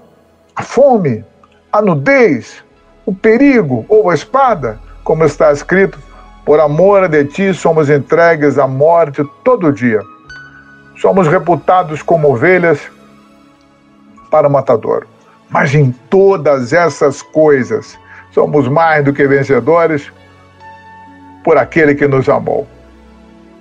a 0.56 0.64
fome, 0.64 1.24
a 1.72 1.84
nudez, 1.84 2.64
o 3.06 3.14
perigo 3.14 3.86
ou 3.88 4.10
a 4.10 4.16
espada, 4.16 4.80
como 5.04 5.24
está 5.24 5.52
escrito, 5.52 6.00
por 6.44 6.60
amor 6.60 7.08
de 7.08 7.26
ti 7.26 7.54
somos 7.54 7.92
entregues 7.92 8.58
à 8.58 8.66
morte 8.66 9.24
todo 9.44 9.72
dia. 9.72 10.00
Somos 11.00 11.28
reputados 11.28 12.02
como 12.02 12.32
ovelhas 12.32 12.80
para 14.32 14.48
o 14.48 14.52
matador. 14.52 15.06
Mas 15.50 15.74
em 15.74 15.92
todas 16.10 16.74
essas 16.74 17.22
coisas 17.22 17.98
somos 18.32 18.68
mais 18.68 19.06
do 19.06 19.14
que 19.14 19.28
vencedores 19.28 20.12
por 21.44 21.58
aquele 21.58 21.94
que 21.94 22.08
nos 22.08 22.28
amou. 22.28 22.68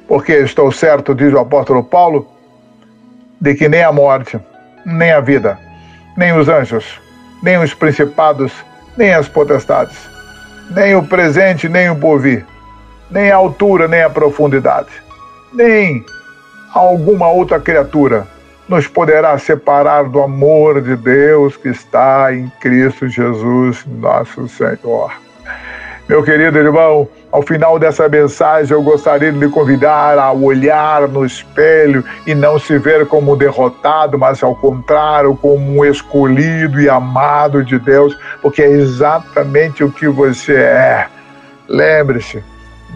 Porque 0.08 0.32
estou 0.32 0.72
certo, 0.72 1.14
diz 1.14 1.32
o 1.32 1.38
apóstolo 1.38 1.82
Paulo, 1.82 2.28
de 3.40 3.54
que 3.54 3.68
nem 3.68 3.82
a 3.82 3.92
morte, 3.92 4.38
nem 4.84 5.12
a 5.12 5.20
vida, 5.20 5.58
nem 6.16 6.32
os 6.32 6.48
anjos, 6.48 7.00
nem 7.42 7.58
os 7.58 7.74
principados, 7.74 8.52
nem 8.96 9.12
as 9.14 9.28
potestades, 9.28 9.96
nem 10.70 10.94
o 10.94 11.02
presente, 11.02 11.68
nem 11.68 11.90
o 11.90 11.96
porvir, 11.96 12.46
nem 13.10 13.30
a 13.30 13.36
altura, 13.36 13.88
nem 13.88 14.02
a 14.02 14.10
profundidade, 14.10 14.90
nem 15.52 16.04
alguma 16.74 17.28
outra 17.28 17.60
criatura 17.60 18.26
nos 18.72 18.88
poderá 18.88 19.36
separar 19.36 20.04
do 20.04 20.22
amor 20.22 20.80
de 20.80 20.96
Deus 20.96 21.58
que 21.58 21.68
está 21.68 22.34
em 22.34 22.50
Cristo 22.58 23.06
Jesus, 23.06 23.84
nosso 23.86 24.48
Senhor. 24.48 25.12
Meu 26.08 26.22
querido 26.22 26.56
irmão, 26.56 27.06
ao 27.30 27.42
final 27.42 27.78
dessa 27.78 28.08
mensagem 28.08 28.74
eu 28.74 28.82
gostaria 28.82 29.30
de 29.30 29.38
lhe 29.38 29.50
convidar 29.50 30.18
a 30.18 30.32
olhar 30.32 31.06
no 31.06 31.22
espelho 31.22 32.02
e 32.26 32.34
não 32.34 32.58
se 32.58 32.78
ver 32.78 33.06
como 33.06 33.36
derrotado, 33.36 34.18
mas 34.18 34.42
ao 34.42 34.56
contrário, 34.56 35.36
como 35.36 35.80
um 35.80 35.84
escolhido 35.84 36.80
e 36.80 36.88
amado 36.88 37.62
de 37.62 37.78
Deus, 37.78 38.16
porque 38.40 38.62
é 38.62 38.70
exatamente 38.70 39.84
o 39.84 39.92
que 39.92 40.08
você 40.08 40.54
é. 40.54 41.08
Lembre-se, 41.68 42.42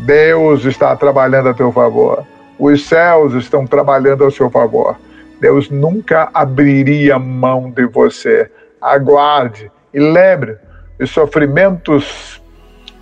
Deus 0.07 0.65
está 0.65 0.97
trabalhando 0.97 1.51
a 1.51 1.55
teu 1.55 1.71
favor. 1.71 2.25
Os 2.59 2.87
céus 2.89 3.35
estão 3.35 3.67
trabalhando 3.67 4.25
a 4.25 4.31
seu 4.31 4.49
favor. 4.49 4.97
Deus 5.41 5.71
nunca 5.71 6.29
abriria 6.33 7.19
mão 7.19 7.71
de 7.71 7.87
você. 7.87 8.51
Aguarde 8.81 9.71
e 9.93 10.01
lembre: 10.01 10.57
os 11.01 11.11
sofrimentos 11.11 12.43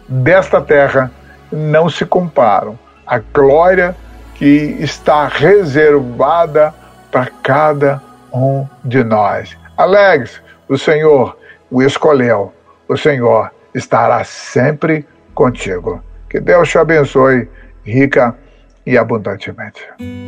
desta 0.09 0.61
terra 0.61 1.11
não 1.51 1.89
se 1.89 2.05
comparam 2.05 2.79
à 3.07 3.19
glória 3.19 3.95
que 4.35 4.77
está 4.81 5.29
reservada 5.29 6.75
para 7.11 7.27
cada 7.43 8.03
um 8.33 8.67
de 8.85 9.05
nós. 9.05 9.57
Alegre-se, 9.77 10.41
o 10.69 10.77
Senhor 10.77 11.37
o 11.71 11.83
escolheu, 11.83 12.53
o 12.89 12.97
Senhor 12.97 13.51
estará 13.75 14.25
sempre 14.25 15.07
contigo. 15.35 16.03
Que 16.29 16.41
Deus 16.41 16.69
te 16.69 16.79
abençoe 16.79 17.49
rica 17.85 18.37
e 18.87 18.99
abundantemente. 18.99 19.81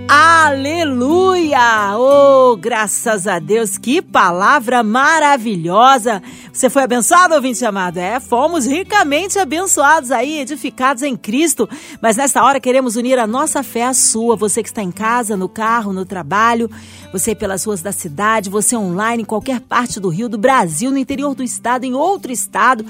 Aleluia! 0.09 1.97
Oh, 1.99 2.57
graças 2.57 3.27
a 3.27 3.39
Deus, 3.39 3.77
que 3.77 4.01
palavra 4.01 4.83
maravilhosa! 4.83 6.23
Você 6.53 6.71
foi 6.71 6.85
abençoado, 6.85 7.35
ouvinte 7.35 7.65
amado? 7.67 7.99
É, 7.99 8.19
fomos 8.19 8.65
ricamente 8.65 9.39
abençoados 9.39 10.11
aí, 10.11 10.39
edificados 10.41 11.03
em 11.03 11.17
Cristo. 11.17 11.69
Mas 12.01 12.17
nesta 12.17 12.43
hora 12.43 12.59
queremos 12.59 12.97
unir 12.97 13.19
a 13.19 13.27
nossa 13.27 13.63
fé 13.63 13.85
à 13.85 13.93
sua. 13.93 14.37
Você 14.37 14.63
que 14.63 14.69
está 14.69 14.83
em 14.83 14.93
casa, 14.93 15.37
no 15.37 15.49
carro, 15.49 15.93
no 15.93 16.07
trabalho, 16.07 16.71
você 17.13 17.35
pelas 17.35 17.65
ruas 17.65 17.83
da 17.83 17.93
cidade, 17.93 18.49
você 18.49 18.75
online, 18.75 19.23
em 19.23 19.27
qualquer 19.27 19.61
parte 19.61 20.01
do 20.01 20.09
Rio, 20.09 20.29
do 20.29 20.39
Brasil, 20.39 20.91
no 20.91 20.99
interior 20.99 21.35
do 21.35 21.43
estado, 21.43 21.85
em 21.85 21.93
outro 21.93 22.33
estado 22.33 22.87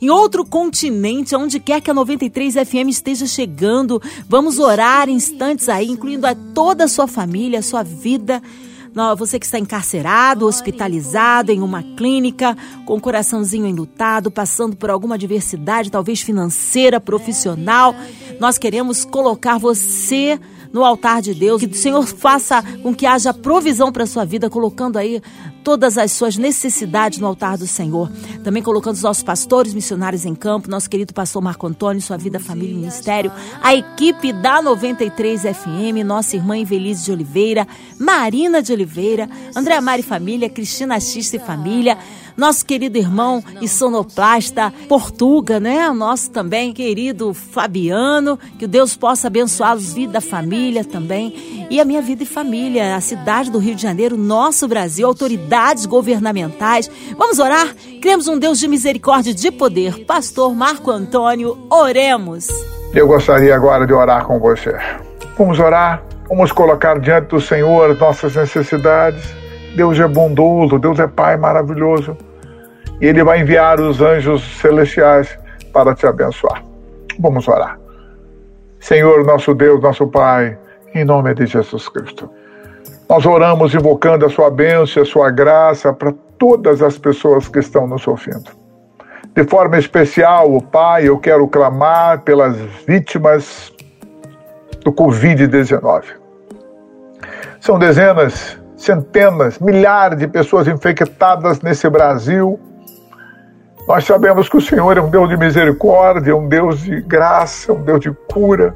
em 0.00 0.10
outro 0.10 0.44
continente, 0.44 1.34
onde 1.34 1.60
quer 1.60 1.80
que 1.80 1.90
a 1.90 1.94
93 1.94 2.54
FM 2.54 2.88
esteja 2.88 3.26
chegando. 3.26 4.00
Vamos 4.28 4.58
orar 4.58 5.08
instantes 5.08 5.68
aí, 5.68 5.88
incluindo 5.88 6.26
a 6.26 6.34
toda 6.34 6.84
a 6.84 6.88
sua 6.88 7.06
família, 7.06 7.58
a 7.58 7.62
sua 7.62 7.82
vida. 7.82 8.42
Você 9.18 9.38
que 9.38 9.44
está 9.44 9.58
encarcerado, 9.58 10.46
hospitalizado 10.46 11.52
em 11.52 11.60
uma 11.60 11.82
clínica, 11.82 12.56
com 12.86 12.94
o 12.96 13.00
coraçãozinho 13.00 13.66
enlutado, 13.66 14.30
passando 14.30 14.74
por 14.74 14.88
alguma 14.88 15.16
adversidade, 15.16 15.90
talvez 15.90 16.22
financeira, 16.22 16.98
profissional, 16.98 17.94
nós 18.38 18.58
queremos 18.58 19.04
colocar 19.04 19.58
você 19.58 20.38
no 20.72 20.84
altar 20.84 21.22
de 21.22 21.32
Deus, 21.32 21.60
que 21.60 21.66
o 21.66 21.74
Senhor 21.74 22.06
faça 22.06 22.62
com 22.82 22.94
que 22.94 23.06
haja 23.06 23.32
provisão 23.32 23.90
para 23.90 24.04
a 24.04 24.06
sua 24.06 24.24
vida, 24.24 24.50
colocando 24.50 24.98
aí 24.98 25.22
todas 25.64 25.98
as 25.98 26.12
suas 26.12 26.36
necessidades 26.36 27.18
no 27.18 27.26
altar 27.26 27.56
do 27.56 27.66
Senhor. 27.66 28.10
Também 28.44 28.62
colocando 28.62 28.94
os 28.94 29.02
nossos 29.02 29.22
pastores 29.22 29.74
missionários 29.74 30.24
em 30.24 30.34
campo, 30.34 30.70
nosso 30.70 30.88
querido 30.88 31.14
pastor 31.14 31.42
Marco 31.42 31.66
Antônio, 31.66 32.00
sua 32.02 32.16
vida, 32.16 32.38
família 32.38 32.72
e 32.72 32.76
ministério, 32.76 33.32
a 33.62 33.74
equipe 33.74 34.32
da 34.32 34.60
93 34.60 35.42
FM, 35.42 36.04
nossa 36.04 36.36
irmã 36.36 36.56
Invelise 36.56 37.06
de 37.06 37.12
Oliveira, 37.12 37.66
Marina 37.98 38.62
de 38.62 38.72
Oliveira, 38.72 39.28
André 39.56 39.80
Mari 39.80 40.02
Família, 40.02 40.50
Cristina 40.50 41.00
Xista 41.00 41.36
e 41.36 41.40
Família, 41.40 41.98
nosso 42.36 42.66
querido 42.66 42.98
irmão 42.98 43.42
e 43.60 43.68
sonoplasta 43.68 44.72
Portuga, 44.88 45.58
né? 45.58 45.88
Nosso 45.90 46.30
também 46.30 46.72
querido 46.72 47.32
Fabiano, 47.32 48.38
que 48.58 48.66
Deus 48.66 48.94
possa 48.94 49.28
abençoá-los, 49.28 49.94
vida 49.94 50.14
da 50.14 50.20
família 50.20 50.84
também, 50.84 51.66
e 51.70 51.80
a 51.80 51.84
minha 51.84 52.02
vida 52.02 52.22
e 52.22 52.26
família, 52.26 52.94
a 52.94 53.00
cidade 53.00 53.50
do 53.50 53.58
Rio 53.58 53.74
de 53.74 53.82
Janeiro, 53.82 54.16
nosso 54.16 54.68
Brasil, 54.68 55.06
autoridades 55.06 55.86
governamentais. 55.86 56.90
Vamos 57.16 57.38
orar? 57.38 57.74
Cremos 58.00 58.28
um 58.28 58.38
Deus 58.38 58.58
de 58.58 58.68
misericórdia 58.68 59.30
e 59.30 59.34
de 59.34 59.50
poder. 59.50 60.04
Pastor 60.04 60.54
Marco 60.54 60.90
Antônio, 60.90 61.66
oremos. 61.70 62.48
Eu 62.94 63.06
gostaria 63.06 63.54
agora 63.54 63.86
de 63.86 63.92
orar 63.92 64.24
com 64.24 64.38
você. 64.38 64.76
Vamos 65.36 65.58
orar, 65.58 66.02
vamos 66.28 66.52
colocar 66.52 66.98
diante 67.00 67.28
do 67.28 67.40
Senhor 67.40 67.96
nossas 67.96 68.36
necessidades. 68.36 69.24
Deus 69.74 69.98
é 69.98 70.08
bondoso, 70.08 70.78
Deus 70.78 70.98
é 70.98 71.06
Pai 71.06 71.36
maravilhoso 71.36 72.16
e 73.00 73.06
Ele 73.06 73.22
vai 73.22 73.40
enviar 73.40 73.80
os 73.80 74.00
anjos 74.00 74.42
celestiais 74.60 75.38
para 75.72 75.94
te 75.94 76.06
abençoar. 76.06 76.62
Vamos 77.18 77.46
orar. 77.48 77.78
Senhor, 78.80 79.24
nosso 79.24 79.54
Deus, 79.54 79.80
nosso 79.80 80.06
Pai, 80.06 80.56
em 80.94 81.04
nome 81.04 81.34
de 81.34 81.46
Jesus 81.46 81.88
Cristo. 81.88 82.30
Nós 83.08 83.24
oramos 83.24 83.74
invocando 83.74 84.26
a 84.26 84.30
sua 84.30 84.50
bênção, 84.50 85.02
a 85.02 85.06
sua 85.06 85.30
graça 85.30 85.92
para 85.92 86.12
todas 86.38 86.82
as 86.82 86.98
pessoas 86.98 87.48
que 87.48 87.58
estão 87.58 87.86
nos 87.86 88.06
ouvindo. 88.06 88.50
De 89.34 89.44
forma 89.44 89.78
especial, 89.78 90.60
Pai, 90.62 91.08
eu 91.08 91.18
quero 91.18 91.46
clamar 91.48 92.22
pelas 92.22 92.56
vítimas 92.86 93.72
do 94.82 94.92
Covid-19. 94.92 96.04
São 97.60 97.78
dezenas, 97.78 98.58
centenas, 98.76 99.58
milhares 99.58 100.18
de 100.18 100.26
pessoas 100.26 100.66
infectadas 100.68 101.60
nesse 101.60 101.88
Brasil 101.90 102.58
nós 103.86 104.04
sabemos 104.04 104.48
que 104.48 104.56
o 104.56 104.60
Senhor 104.60 104.96
é 104.96 105.00
um 105.00 105.08
Deus 105.08 105.28
de 105.28 105.36
misericórdia, 105.36 106.36
um 106.36 106.48
Deus 106.48 106.82
de 106.82 107.00
graça, 107.02 107.72
um 107.72 107.82
Deus 107.82 108.00
de 108.00 108.10
cura. 108.10 108.74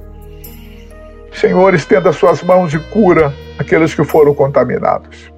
Senhor, 1.32 1.74
estenda 1.74 2.12
suas 2.12 2.42
mãos 2.42 2.70
de 2.70 2.78
cura 2.78 3.34
àqueles 3.58 3.92
que 3.92 4.04
foram 4.04 4.32
contaminados. 4.34 5.32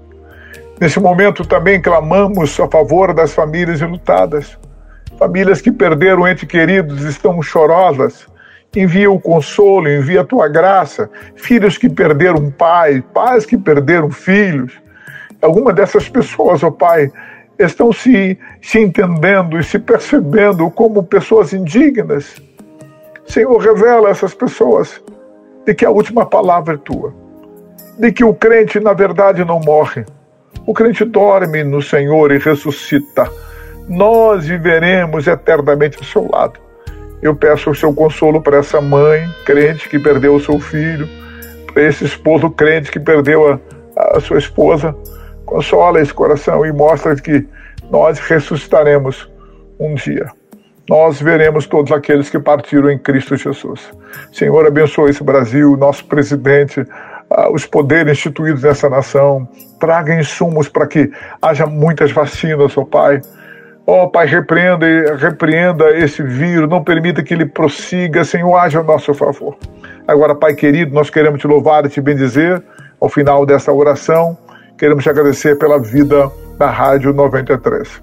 Nesse 0.78 1.00
momento 1.00 1.46
também 1.46 1.80
clamamos 1.80 2.58
a 2.60 2.68
favor 2.68 3.14
das 3.14 3.32
famílias 3.32 3.80
enlutadas, 3.80 4.58
famílias 5.18 5.60
que 5.62 5.70
perderam 5.70 6.28
entes 6.28 6.48
queridos, 6.48 7.02
estão 7.04 7.40
chorosas. 7.40 8.26
Envia 8.74 9.10
o 9.10 9.20
consolo, 9.20 9.88
envia 9.88 10.22
a 10.22 10.24
tua 10.24 10.48
graça. 10.48 11.08
Filhos 11.36 11.78
que 11.78 11.88
perderam 11.88 12.50
pai, 12.50 13.02
pais 13.14 13.46
que 13.46 13.56
perderam 13.56 14.10
filhos. 14.10 14.72
Alguma 15.40 15.72
dessas 15.72 16.08
pessoas, 16.08 16.62
ó 16.62 16.68
oh 16.68 16.72
Pai, 16.72 17.10
estão 17.58 17.92
se, 17.92 18.38
se 18.60 18.78
entendendo 18.78 19.58
e 19.58 19.64
se 19.64 19.78
percebendo 19.78 20.70
como 20.70 21.02
pessoas 21.02 21.52
indignas. 21.52 22.40
Senhor, 23.26 23.56
revela 23.58 24.08
a 24.08 24.10
essas 24.10 24.34
pessoas 24.34 25.00
de 25.64 25.74
que 25.74 25.84
a 25.84 25.90
última 25.90 26.26
palavra 26.26 26.74
é 26.74 26.78
tua, 26.78 27.14
de 27.98 28.12
que 28.12 28.24
o 28.24 28.34
crente, 28.34 28.80
na 28.80 28.92
verdade, 28.92 29.44
não 29.44 29.60
morre. 29.60 30.04
O 30.66 30.74
crente 30.74 31.04
dorme 31.04 31.62
no 31.64 31.80
Senhor 31.82 32.32
e 32.32 32.38
ressuscita. 32.38 33.28
Nós 33.88 34.46
viveremos 34.46 35.26
eternamente 35.26 35.98
ao 35.98 36.04
seu 36.04 36.28
lado. 36.30 36.60
Eu 37.20 37.34
peço 37.34 37.70
o 37.70 37.74
seu 37.74 37.94
consolo 37.94 38.40
para 38.40 38.58
essa 38.58 38.80
mãe 38.80 39.28
crente 39.44 39.88
que 39.88 39.98
perdeu 39.98 40.34
o 40.34 40.40
seu 40.40 40.58
filho, 40.58 41.08
para 41.72 41.84
esse 41.84 42.04
esposo 42.04 42.50
crente 42.50 42.90
que 42.90 42.98
perdeu 42.98 43.52
a, 43.52 43.60
a 44.16 44.20
sua 44.20 44.38
esposa 44.38 44.94
Consola 45.52 46.00
esse 46.00 46.14
coração 46.14 46.64
e 46.64 46.72
mostra 46.72 47.14
que 47.14 47.46
nós 47.90 48.18
ressuscitaremos 48.18 49.30
um 49.78 49.94
dia. 49.94 50.26
Nós 50.88 51.20
veremos 51.20 51.66
todos 51.66 51.92
aqueles 51.92 52.30
que 52.30 52.38
partiram 52.38 52.90
em 52.90 52.98
Cristo 52.98 53.36
Jesus. 53.36 53.92
Senhor, 54.32 54.66
abençoe 54.66 55.10
esse 55.10 55.22
Brasil, 55.22 55.76
nosso 55.76 56.06
presidente, 56.06 56.82
ah, 57.30 57.52
os 57.52 57.66
poderes 57.66 58.12
instituídos 58.16 58.62
nessa 58.62 58.88
nação. 58.88 59.46
Traga 59.78 60.18
insumos 60.18 60.70
para 60.70 60.86
que 60.86 61.12
haja 61.42 61.66
muitas 61.66 62.10
vacinas, 62.12 62.74
ó 62.78 62.80
oh 62.80 62.86
Pai. 62.86 63.20
Ó 63.86 64.04
oh, 64.04 64.08
Pai, 64.08 64.26
repreenda, 64.26 64.86
repreenda 65.16 65.90
esse 65.90 66.22
vírus, 66.22 66.66
não 66.66 66.82
permita 66.82 67.22
que 67.22 67.34
ele 67.34 67.44
prossiga, 67.44 68.24
Senhor, 68.24 68.56
haja 68.56 68.80
a 68.80 68.82
nosso 68.82 69.12
favor. 69.12 69.58
Agora, 70.08 70.34
Pai 70.34 70.54
querido, 70.54 70.94
nós 70.94 71.10
queremos 71.10 71.42
te 71.42 71.46
louvar 71.46 71.84
e 71.84 71.90
te 71.90 72.00
bendizer 72.00 72.62
ao 72.98 73.10
final 73.10 73.44
dessa 73.44 73.70
oração. 73.70 74.38
Queremos 74.82 75.04
te 75.04 75.10
agradecer 75.10 75.56
pela 75.58 75.78
vida 75.78 76.28
da 76.58 76.68
Rádio 76.68 77.12
93. 77.12 78.02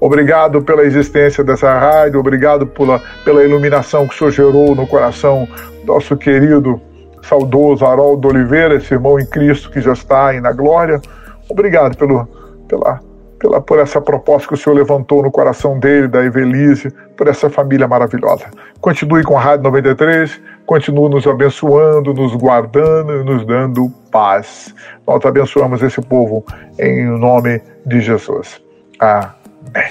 Obrigado 0.00 0.60
pela 0.60 0.82
existência 0.82 1.44
dessa 1.44 1.72
rádio, 1.78 2.18
obrigado 2.18 2.66
pela, 2.66 3.00
pela 3.24 3.44
iluminação 3.44 4.08
que 4.08 4.12
o 4.12 4.18
Senhor 4.18 4.30
gerou 4.32 4.74
no 4.74 4.88
coração 4.88 5.46
nosso 5.84 6.16
querido, 6.16 6.80
saudoso 7.22 7.86
Haroldo 7.86 8.26
Oliveira, 8.26 8.74
esse 8.74 8.92
irmão 8.92 9.20
em 9.20 9.24
Cristo 9.24 9.70
que 9.70 9.80
já 9.80 9.92
está 9.92 10.30
aí 10.30 10.40
na 10.40 10.50
glória. 10.50 11.00
Obrigado 11.48 11.96
pelo, 11.96 12.26
pela, 12.66 12.98
pela, 13.38 13.60
por 13.60 13.78
essa 13.78 14.00
proposta 14.00 14.48
que 14.48 14.54
o 14.54 14.56
Senhor 14.56 14.74
levantou 14.74 15.22
no 15.22 15.30
coração 15.30 15.78
dele, 15.78 16.08
da 16.08 16.24
Evelise, 16.24 16.90
por 17.16 17.28
essa 17.28 17.48
família 17.48 17.86
maravilhosa. 17.86 18.46
Continue 18.80 19.22
com 19.22 19.38
a 19.38 19.40
Rádio 19.40 19.62
93, 19.62 20.40
continue 20.66 21.08
nos 21.08 21.26
abençoando, 21.26 22.12
nos 22.12 22.34
guardando 22.34 23.20
e 23.20 23.24
nos 23.24 23.46
dando 23.46 23.88
paz. 24.10 24.74
Nós 25.06 25.24
abençoamos 25.24 25.82
esse 25.82 26.00
povo 26.00 26.44
em 26.78 27.06
nome 27.18 27.62
de 27.86 28.00
Jesus. 28.00 28.60
Amém. 28.98 29.90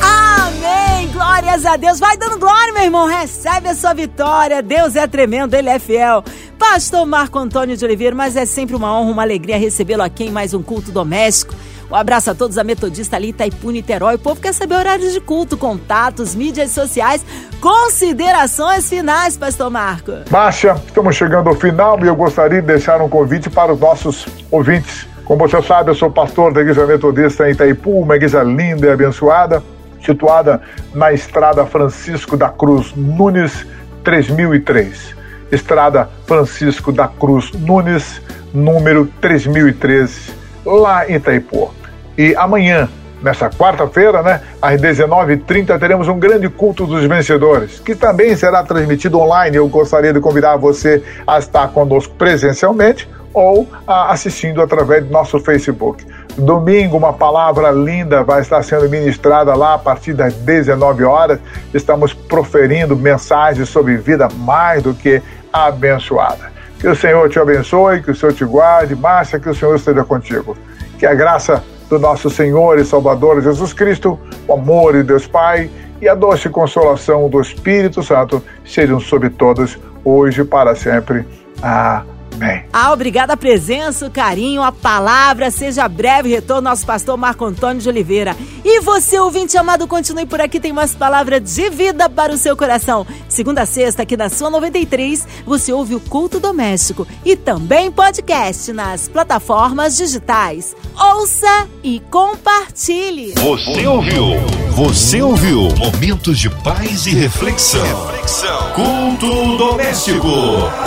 Amém! 0.00 1.08
Glórias 1.12 1.66
a 1.66 1.76
Deus. 1.76 1.98
Vai 1.98 2.16
dando 2.16 2.38
glória, 2.38 2.72
meu 2.72 2.84
irmão. 2.84 3.06
Recebe 3.06 3.68
a 3.68 3.74
sua 3.74 3.92
vitória. 3.92 4.62
Deus 4.62 4.96
é 4.96 5.06
tremendo, 5.06 5.54
Ele 5.54 5.68
é 5.68 5.78
fiel. 5.78 6.22
Pastor 6.58 7.04
Marco 7.04 7.38
Antônio 7.38 7.76
de 7.76 7.84
Oliveira, 7.84 8.14
mas 8.14 8.36
é 8.36 8.46
sempre 8.46 8.76
uma 8.76 8.96
honra, 8.96 9.10
uma 9.10 9.22
alegria 9.22 9.58
recebê-lo 9.58 10.02
aqui 10.02 10.24
em 10.24 10.30
mais 10.30 10.54
um 10.54 10.62
culto 10.62 10.92
doméstico. 10.92 11.54
Um 11.90 11.94
abraço 11.94 12.30
a 12.30 12.34
todos 12.34 12.58
a 12.58 12.64
Metodista 12.64 13.16
ali, 13.16 13.28
Itaipu, 13.28 13.70
Niterói. 13.70 14.14
O 14.14 14.18
povo 14.18 14.40
quer 14.40 14.52
saber 14.52 14.74
horários 14.74 15.12
de 15.12 15.20
culto, 15.20 15.56
contatos, 15.56 16.34
mídias 16.34 16.70
sociais, 16.70 17.24
considerações 17.60 18.88
finais, 18.88 19.36
Pastor 19.36 19.70
Marco. 19.70 20.12
Márcia, 20.30 20.76
estamos 20.86 21.14
chegando 21.14 21.48
ao 21.48 21.54
final 21.54 21.98
e 22.02 22.06
eu 22.06 22.16
gostaria 22.16 22.60
de 22.60 22.66
deixar 22.66 23.00
um 23.00 23.08
convite 23.08 23.50
para 23.50 23.72
os 23.72 23.78
nossos 23.78 24.26
ouvintes. 24.50 25.06
Como 25.24 25.48
você 25.48 25.62
sabe, 25.62 25.90
eu 25.90 25.94
sou 25.94 26.10
pastor 26.10 26.52
da 26.52 26.60
Igreja 26.60 26.86
Metodista 26.86 27.48
em 27.48 27.52
Itaipu, 27.52 28.00
uma 28.00 28.16
igreja 28.16 28.42
linda 28.42 28.86
e 28.86 28.90
abençoada, 28.90 29.62
situada 30.04 30.60
na 30.94 31.12
Estrada 31.12 31.64
Francisco 31.64 32.36
da 32.36 32.48
Cruz 32.48 32.92
Nunes 32.94 33.66
3003. 34.02 35.14
Estrada 35.50 36.10
Francisco 36.26 36.92
da 36.92 37.08
Cruz 37.08 37.52
Nunes, 37.52 38.20
número 38.52 39.06
3013, 39.20 40.32
lá 40.64 41.08
em 41.08 41.14
Itaipu. 41.14 41.72
E 42.16 42.34
amanhã 42.36 42.88
Nessa 43.24 43.48
quarta-feira, 43.48 44.22
né, 44.22 44.42
às 44.60 44.78
19h30, 44.78 45.78
teremos 45.80 46.08
um 46.08 46.18
grande 46.18 46.46
culto 46.50 46.86
dos 46.86 47.06
vencedores, 47.06 47.80
que 47.80 47.94
também 47.94 48.36
será 48.36 48.62
transmitido 48.62 49.18
online. 49.18 49.56
Eu 49.56 49.66
gostaria 49.66 50.12
de 50.12 50.20
convidar 50.20 50.58
você 50.58 51.02
a 51.26 51.38
estar 51.38 51.68
conosco 51.68 52.12
presencialmente 52.16 53.08
ou 53.32 53.66
assistindo 53.86 54.60
através 54.60 55.06
do 55.06 55.10
nosso 55.10 55.40
Facebook. 55.40 56.04
Domingo, 56.36 56.98
uma 56.98 57.14
palavra 57.14 57.70
linda 57.70 58.22
vai 58.22 58.42
estar 58.42 58.62
sendo 58.62 58.90
ministrada 58.90 59.54
lá 59.54 59.72
a 59.72 59.78
partir 59.78 60.12
das 60.12 60.34
19 60.34 61.04
horas. 61.04 61.40
Estamos 61.72 62.12
proferindo 62.12 62.94
mensagens 62.94 63.70
sobre 63.70 63.96
vida 63.96 64.28
mais 64.36 64.82
do 64.82 64.92
que 64.92 65.22
abençoada. 65.50 66.53
Que 66.84 66.90
o 66.90 66.94
Senhor 66.94 67.30
te 67.30 67.38
abençoe, 67.38 68.02
que 68.02 68.10
o 68.10 68.14
Senhor 68.14 68.34
te 68.34 68.44
guarde, 68.44 68.94
Márcia, 68.94 69.40
que 69.40 69.48
o 69.48 69.54
Senhor 69.54 69.74
esteja 69.74 70.04
contigo. 70.04 70.54
Que 70.98 71.06
a 71.06 71.14
graça 71.14 71.64
do 71.88 71.98
nosso 71.98 72.28
Senhor 72.28 72.78
e 72.78 72.84
Salvador 72.84 73.40
Jesus 73.40 73.72
Cristo, 73.72 74.20
o 74.46 74.52
amor 74.52 74.92
de 74.92 75.02
Deus 75.02 75.26
Pai 75.26 75.70
e 75.98 76.06
a 76.06 76.14
doce 76.14 76.50
consolação 76.50 77.26
do 77.30 77.40
Espírito 77.40 78.02
Santo 78.02 78.44
sejam 78.66 79.00
sobre 79.00 79.30
todos, 79.30 79.78
hoje 80.04 80.42
e 80.42 80.44
para 80.44 80.74
sempre. 80.74 81.24
Amém. 81.62 82.13
Amém. 82.34 82.64
Ah, 82.72 82.92
obrigada 82.92 83.34
a 83.34 83.36
presença, 83.36 84.06
o 84.06 84.10
carinho, 84.10 84.62
a 84.62 84.72
palavra. 84.72 85.50
Seja 85.50 85.88
breve 85.88 86.28
retorno 86.28 86.68
nosso 86.68 86.84
pastor 86.84 87.16
Marco 87.16 87.44
Antônio 87.44 87.80
de 87.80 87.88
Oliveira. 87.88 88.36
E 88.64 88.80
você, 88.80 89.18
ouvinte 89.18 89.56
amado, 89.56 89.86
continue 89.86 90.26
por 90.26 90.40
aqui, 90.40 90.58
tem 90.58 90.72
mais 90.72 90.94
palavra 90.94 91.40
de 91.40 91.70
vida 91.70 92.08
para 92.08 92.32
o 92.32 92.36
seu 92.36 92.56
coração. 92.56 93.06
Segunda 93.28 93.62
a 93.62 93.66
sexta, 93.66 94.02
aqui 94.02 94.16
na 94.16 94.28
sua 94.28 94.50
93, 94.50 95.26
você 95.46 95.72
ouve 95.72 95.94
o 95.94 96.00
Culto 96.00 96.40
Doméstico 96.40 97.06
e 97.24 97.36
também 97.36 97.90
podcast 97.92 98.72
nas 98.72 99.08
plataformas 99.08 99.96
digitais. 99.96 100.74
Ouça 100.98 101.68
e 101.82 102.00
compartilhe. 102.10 103.34
Você 103.36 103.86
ouviu? 103.86 104.24
Você 104.70 105.22
ouviu? 105.22 105.68
Momentos 105.76 106.38
de 106.38 106.50
paz 106.50 107.06
e 107.06 107.14
reflexão. 107.14 108.06
reflexão. 108.06 108.72
Culto 108.72 109.56
Doméstico. 109.56 110.28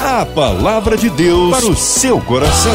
A 0.04 0.26
palavra 0.26 0.98
de 0.98 1.10
Deus 1.10 1.37
para 1.52 1.68
o 1.68 1.76
seu 1.76 2.20
coração. 2.20 2.74